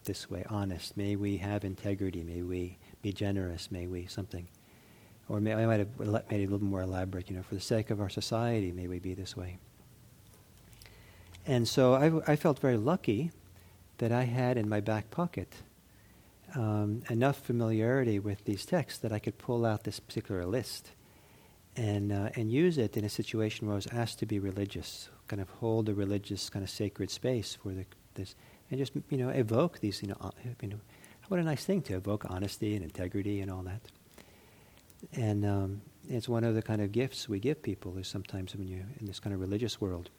this 0.08 0.30
way, 0.30 0.42
honest. 0.48 0.96
May 0.96 1.16
we 1.16 1.36
have 1.36 1.64
integrity. 1.64 2.24
May 2.24 2.42
we 2.42 2.78
be 3.02 3.12
generous. 3.12 3.70
May 3.70 3.86
we 3.86 4.06
something. 4.06 4.48
Or 5.28 5.38
may, 5.38 5.52
I 5.52 5.66
might 5.66 5.80
have 5.80 6.00
made 6.00 6.40
it 6.40 6.48
a 6.48 6.50
little 6.50 6.66
more 6.66 6.80
elaborate, 6.80 7.28
you 7.28 7.36
know, 7.36 7.42
for 7.42 7.54
the 7.54 7.60
sake 7.60 7.90
of 7.90 8.00
our 8.00 8.08
society, 8.08 8.72
may 8.72 8.88
we 8.88 8.98
be 8.98 9.12
this 9.12 9.36
way. 9.36 9.58
And 11.46 11.68
so 11.68 11.94
I, 11.94 12.32
I 12.32 12.36
felt 12.36 12.58
very 12.58 12.78
lucky 12.78 13.30
that 13.98 14.10
I 14.10 14.24
had 14.24 14.56
in 14.56 14.68
my 14.68 14.80
back 14.80 15.10
pocket 15.10 15.56
um, 16.54 17.02
enough 17.10 17.38
familiarity 17.38 18.18
with 18.18 18.46
these 18.46 18.64
texts 18.64 18.98
that 19.00 19.12
I 19.12 19.18
could 19.18 19.36
pull 19.36 19.66
out 19.66 19.84
this 19.84 20.00
particular 20.00 20.46
list 20.46 20.92
and, 21.76 22.10
uh, 22.10 22.30
and 22.34 22.50
use 22.50 22.78
it 22.78 22.96
in 22.96 23.04
a 23.04 23.10
situation 23.10 23.66
where 23.66 23.74
I 23.74 23.76
was 23.76 23.86
asked 23.88 24.18
to 24.20 24.26
be 24.26 24.38
religious, 24.38 25.10
kind 25.28 25.40
of 25.40 25.48
hold 25.50 25.88
a 25.88 25.94
religious 25.94 26.50
kind 26.50 26.62
of 26.62 26.70
sacred 26.70 27.10
space 27.10 27.56
for 27.62 27.70
the, 27.70 27.84
this 28.14 28.34
and 28.70 28.78
just 28.78 28.92
you 29.10 29.18
know 29.18 29.28
evoke 29.28 29.80
these 29.80 30.02
you 30.02 30.08
know 30.08 30.32
you 30.60 30.68
know 30.68 30.80
what 31.28 31.38
a 31.38 31.42
nice 31.42 31.64
thing 31.64 31.82
to 31.82 31.94
evoke 31.94 32.24
honesty 32.28 32.74
and 32.74 32.82
integrity 32.82 33.40
and 33.40 33.50
all 33.50 33.62
that. 33.62 33.80
And 35.12 35.44
um, 35.44 35.82
it's 36.08 36.28
one 36.28 36.42
of 36.42 36.54
the 36.54 36.62
kind 36.62 36.80
of 36.80 36.90
gifts 36.90 37.28
we 37.28 37.38
give 37.38 37.62
people 37.62 37.96
is 37.98 38.08
sometimes 38.08 38.56
when 38.56 38.66
you're 38.66 38.86
in 38.98 39.06
this 39.06 39.20
kind 39.20 39.34
of 39.34 39.40
religious 39.40 39.80
world. 39.80 40.10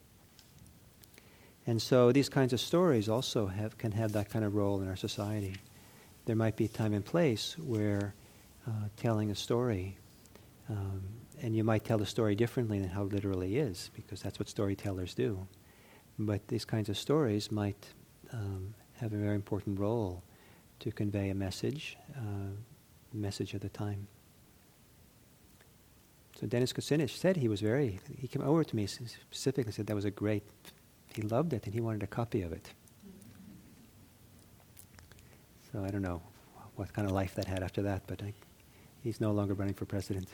And 1.67 1.81
so 1.81 2.11
these 2.11 2.29
kinds 2.29 2.53
of 2.53 2.59
stories 2.59 3.09
also 3.09 3.47
have 3.47 3.77
can 3.77 3.91
have 3.91 4.13
that 4.13 4.29
kind 4.29 4.45
of 4.45 4.55
role 4.55 4.81
in 4.81 4.87
our 4.87 4.95
society. 4.95 5.55
There 6.25 6.35
might 6.35 6.55
be 6.55 6.65
a 6.65 6.69
time 6.69 6.93
and 6.93 7.03
place 7.03 7.57
where 7.57 8.13
uh, 8.67 8.71
telling 8.97 9.31
a 9.31 9.35
story. 9.35 9.97
Um, 10.69 11.01
and 11.41 11.55
you 11.55 11.63
might 11.63 11.85
tell 11.85 11.97
the 11.97 12.05
story 12.05 12.35
differently 12.35 12.79
than 12.79 12.89
how 12.89 13.03
it 13.03 13.13
literally 13.13 13.57
is, 13.57 13.89
because 13.95 14.21
that's 14.21 14.39
what 14.39 14.49
storytellers 14.49 15.13
do. 15.13 15.47
But 16.17 16.47
these 16.47 16.65
kinds 16.65 16.89
of 16.89 16.97
stories 16.97 17.51
might 17.51 17.87
um, 18.33 18.73
have 18.97 19.13
a 19.13 19.17
very 19.17 19.35
important 19.35 19.79
role 19.79 20.23
to 20.79 20.91
convey 20.91 21.29
a 21.29 21.35
message, 21.35 21.97
uh, 22.15 22.51
message 23.13 23.53
of 23.53 23.61
the 23.61 23.69
time. 23.69 24.07
So 26.39 26.47
Dennis 26.47 26.71
Kucinich 26.71 27.17
said 27.17 27.37
he 27.37 27.49
was 27.49 27.59
very, 27.59 27.99
he 28.17 28.27
came 28.27 28.41
over 28.41 28.63
to 28.63 28.75
me 28.75 28.87
specifically 28.87 29.73
said 29.73 29.87
that 29.87 29.95
was 29.95 30.05
a 30.05 30.11
great, 30.11 30.43
he 31.13 31.21
loved 31.21 31.53
it 31.53 31.65
and 31.65 31.73
he 31.73 31.81
wanted 31.81 32.03
a 32.03 32.07
copy 32.07 32.41
of 32.41 32.53
it. 32.53 32.69
So 35.71 35.83
I 35.83 35.89
don't 35.89 36.01
know 36.01 36.21
what 36.75 36.93
kind 36.93 37.07
of 37.07 37.13
life 37.13 37.35
that 37.35 37.45
had 37.45 37.61
after 37.61 37.81
that, 37.81 38.03
but 38.07 38.23
I, 38.23 38.33
he's 39.03 39.19
no 39.19 39.31
longer 39.31 39.53
running 39.53 39.73
for 39.73 39.85
president. 39.85 40.29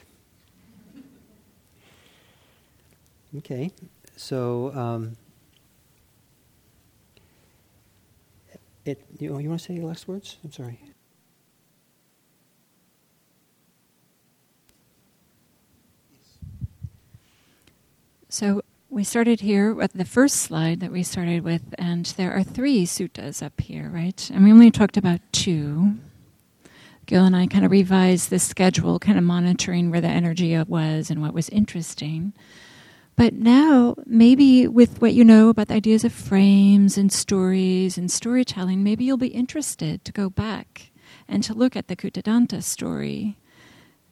Okay, 3.37 3.71
so 4.15 4.71
um, 4.73 5.17
it, 8.85 9.03
you, 9.19 9.37
you 9.39 9.49
want 9.49 9.59
to 9.59 9.65
say 9.65 9.73
your 9.73 9.85
last 9.85 10.07
words? 10.07 10.37
I'm 10.43 10.51
sorry. 10.51 10.79
So 18.29 18.61
we 18.89 19.03
started 19.03 19.41
here 19.41 19.73
with 19.73 19.93
the 19.93 20.05
first 20.05 20.37
slide 20.37 20.79
that 20.79 20.91
we 20.91 21.03
started 21.03 21.43
with, 21.43 21.75
and 21.77 22.05
there 22.17 22.33
are 22.33 22.43
three 22.43 22.85
suttas 22.85 23.43
up 23.43 23.59
here, 23.59 23.89
right? 23.89 24.29
And 24.33 24.45
we 24.45 24.51
only 24.51 24.71
talked 24.71 24.95
about 24.95 25.19
two. 25.33 25.95
Gil 27.05 27.25
and 27.25 27.35
I 27.35 27.47
kind 27.47 27.65
of 27.65 27.71
revised 27.71 28.29
the 28.29 28.39
schedule, 28.39 28.97
kind 28.97 29.17
of 29.17 29.23
monitoring 29.23 29.91
where 29.91 30.01
the 30.01 30.07
energy 30.07 30.57
was 30.67 31.09
and 31.11 31.21
what 31.21 31.33
was 31.33 31.49
interesting. 31.49 32.33
But 33.15 33.33
now, 33.33 33.95
maybe 34.05 34.67
with 34.67 35.01
what 35.01 35.13
you 35.13 35.23
know 35.23 35.47
about 35.49 35.69
the 35.69 35.75
ideas 35.75 36.03
of 36.03 36.11
frames 36.11 36.97
and 36.97 37.11
stories 37.11 37.97
and 37.97 38.11
storytelling, 38.11 38.83
maybe 38.83 39.05
you'll 39.05 39.17
be 39.17 39.27
interested 39.27 40.03
to 40.03 40.11
go 40.11 40.29
back 40.29 40.91
and 41.27 41.41
to 41.43 41.53
look 41.53 41.75
at 41.75 41.87
the 41.87 41.95
Kutadanta 41.95 42.61
story, 42.61 43.37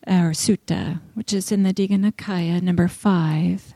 or 0.08 0.32
sutta, 0.32 1.02
which 1.16 1.34
is 1.34 1.52
in 1.52 1.63
the 1.63 1.74
Digha 1.74 2.62
number 2.62 2.88
five. 2.88 3.74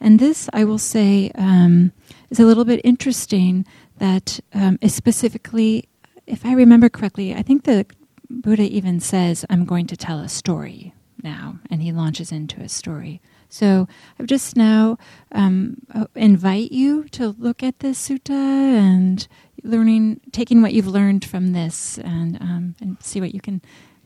And 0.00 0.18
this, 0.18 0.48
I 0.52 0.64
will 0.64 0.78
say, 0.78 1.30
um, 1.34 1.92
is 2.30 2.40
a 2.40 2.44
little 2.44 2.64
bit 2.64 2.80
interesting 2.84 3.64
that 3.98 4.40
um, 4.52 4.78
is 4.80 4.94
specifically, 4.94 5.88
if 6.26 6.44
I 6.44 6.52
remember 6.54 6.88
correctly, 6.88 7.34
I 7.34 7.42
think 7.42 7.64
the 7.64 7.86
Buddha 8.28 8.62
even 8.62 9.00
says, 9.00 9.44
I'm 9.50 9.64
going 9.64 9.86
to 9.88 9.96
tell 9.96 10.18
a 10.20 10.28
story 10.28 10.94
now, 11.22 11.58
and 11.70 11.82
he 11.82 11.92
launches 11.92 12.32
into 12.32 12.60
a 12.60 12.68
story. 12.68 13.20
So 13.52 13.86
I 14.18 14.24
just 14.24 14.56
now 14.56 14.96
um, 15.30 15.76
uh, 15.94 16.06
invite 16.14 16.72
you 16.72 17.04
to 17.10 17.28
look 17.28 17.62
at 17.62 17.80
this 17.80 18.08
sutta 18.08 18.30
and 18.30 19.28
learning, 19.62 20.22
taking 20.32 20.62
what 20.62 20.72
you've 20.72 20.86
learned 20.86 21.22
from 21.22 21.52
this, 21.52 21.98
and 21.98 22.40
um, 22.40 22.74
and 22.80 22.96
see 23.02 23.20
what 23.20 23.34
you 23.34 23.42
can 23.42 23.60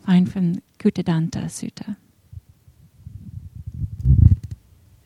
find 0.05 0.33
from 0.33 0.63
Kutadanta 0.81 1.45
Sutta. 1.45 1.97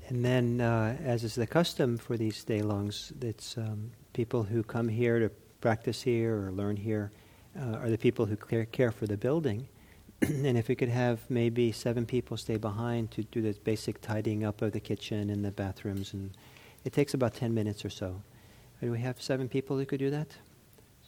And 0.08 0.24
then, 0.24 0.62
uh, 0.62 0.96
as 1.04 1.22
is 1.22 1.34
the 1.34 1.46
custom 1.46 1.98
for 1.98 2.16
these 2.16 2.42
day 2.42 2.62
longs, 2.62 3.12
it's 3.20 3.58
um, 3.58 3.92
people 4.14 4.42
who 4.42 4.62
come 4.62 4.88
here 4.88 5.18
to 5.18 5.28
practice 5.60 6.00
here 6.00 6.46
or 6.46 6.50
learn 6.50 6.76
here 6.76 7.12
uh, 7.60 7.76
are 7.76 7.90
the 7.90 7.98
people 7.98 8.24
who 8.24 8.36
care, 8.36 8.64
care 8.64 8.90
for 8.90 9.06
the 9.06 9.18
building. 9.18 9.68
and 10.28 10.58
if 10.58 10.68
we 10.68 10.74
could 10.74 10.88
have 10.88 11.20
maybe 11.28 11.72
seven 11.72 12.04
people 12.04 12.36
stay 12.36 12.56
behind 12.56 13.10
to 13.12 13.22
do 13.24 13.40
the 13.40 13.52
basic 13.64 14.00
tidying 14.00 14.44
up 14.44 14.60
of 14.60 14.72
the 14.72 14.80
kitchen 14.80 15.30
and 15.30 15.44
the 15.44 15.50
bathrooms, 15.50 16.12
and 16.12 16.30
it 16.84 16.92
takes 16.92 17.14
about 17.14 17.34
10 17.34 17.54
minutes 17.54 17.84
or 17.84 17.90
so. 17.90 18.22
Do 18.80 18.90
we 18.90 19.00
have 19.00 19.20
seven 19.20 19.48
people 19.48 19.76
who 19.78 19.84
could 19.86 19.98
do 19.98 20.10
that? 20.10 20.28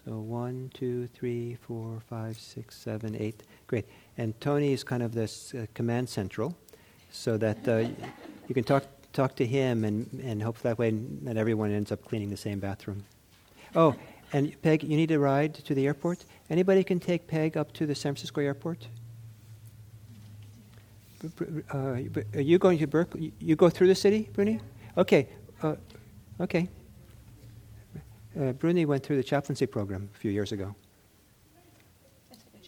So 0.05 0.18
one, 0.18 0.70
two, 0.75 1.07
three, 1.09 1.57
four, 1.61 2.01
five, 2.09 2.38
six, 2.38 2.77
seven, 2.77 3.14
eight. 3.14 3.44
Great. 3.66 3.87
And 4.18 4.38
Tony 4.40 4.72
is 4.72 4.83
kind 4.83 5.03
of 5.03 5.14
this 5.14 5.55
uh, 5.55 5.66
command 5.75 6.09
central, 6.09 6.57
so 7.12 7.37
that 7.38 7.68
uh, 7.68 7.77
you 8.48 8.55
can 8.55 8.64
talk 8.64 8.85
talk 9.12 9.37
to 9.37 9.46
him, 9.46 9.85
and 9.85 10.09
and 10.25 10.42
hope 10.42 10.59
that 10.61 10.77
way 10.79 10.90
that 10.90 11.37
everyone 11.37 11.70
ends 11.70 11.92
up 11.92 12.05
cleaning 12.05 12.31
the 12.31 12.37
same 12.37 12.59
bathroom. 12.59 13.05
Oh, 13.77 13.94
and 14.33 14.61
Peg, 14.62 14.83
you 14.83 14.96
need 14.96 15.12
a 15.12 15.18
ride 15.18 15.55
to 15.55 15.75
the 15.75 15.87
airport. 15.87 16.25
Anybody 16.51 16.83
can 16.83 16.98
take 16.98 17.29
Peg 17.29 17.57
up 17.57 17.72
to 17.75 17.87
the 17.87 17.94
San 17.94 18.14
Francisco 18.14 18.40
airport. 18.40 18.88
Uh, 21.73 21.99
are 22.35 22.41
you 22.41 22.59
going 22.59 22.79
to 22.79 22.87
Berkeley? 22.87 23.33
You 23.39 23.57
go 23.57 23.69
through 23.69 23.89
the 23.89 23.95
city, 23.95 24.29
Bruni? 24.33 24.61
Okay. 24.97 25.29
Uh, 25.63 25.77
okay. 26.41 26.69
Uh, 28.39 28.53
Bruni 28.53 28.87
went 28.87 29.05
through 29.05 29.17
the 29.17 29.23
chaplaincy 29.23 29.67
program 29.67 30.09
a 30.15 30.19
few 30.19 30.31
years 30.31 30.53
ago. 30.53 30.75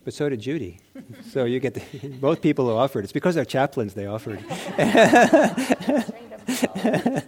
But 0.05 0.13
so 0.13 0.29
did 0.29 0.41
Judy. 0.41 0.81
so 1.31 1.45
you 1.45 1.61
get 1.61 1.75
the, 1.75 2.09
both 2.21 2.43
people 2.43 2.67
who 2.67 2.73
offered. 2.73 3.05
It's 3.05 3.13
because 3.13 3.35
they're 3.35 3.45
chaplains 3.45 3.95
they 3.95 4.07
offered. 4.07 4.45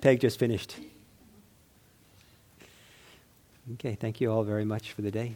Peg 0.00 0.20
just 0.20 0.38
finished. 0.38 0.76
Okay, 3.74 3.94
thank 3.94 4.20
you 4.20 4.30
all 4.30 4.44
very 4.44 4.64
much 4.64 4.92
for 4.92 5.02
the 5.02 5.10
day. 5.10 5.34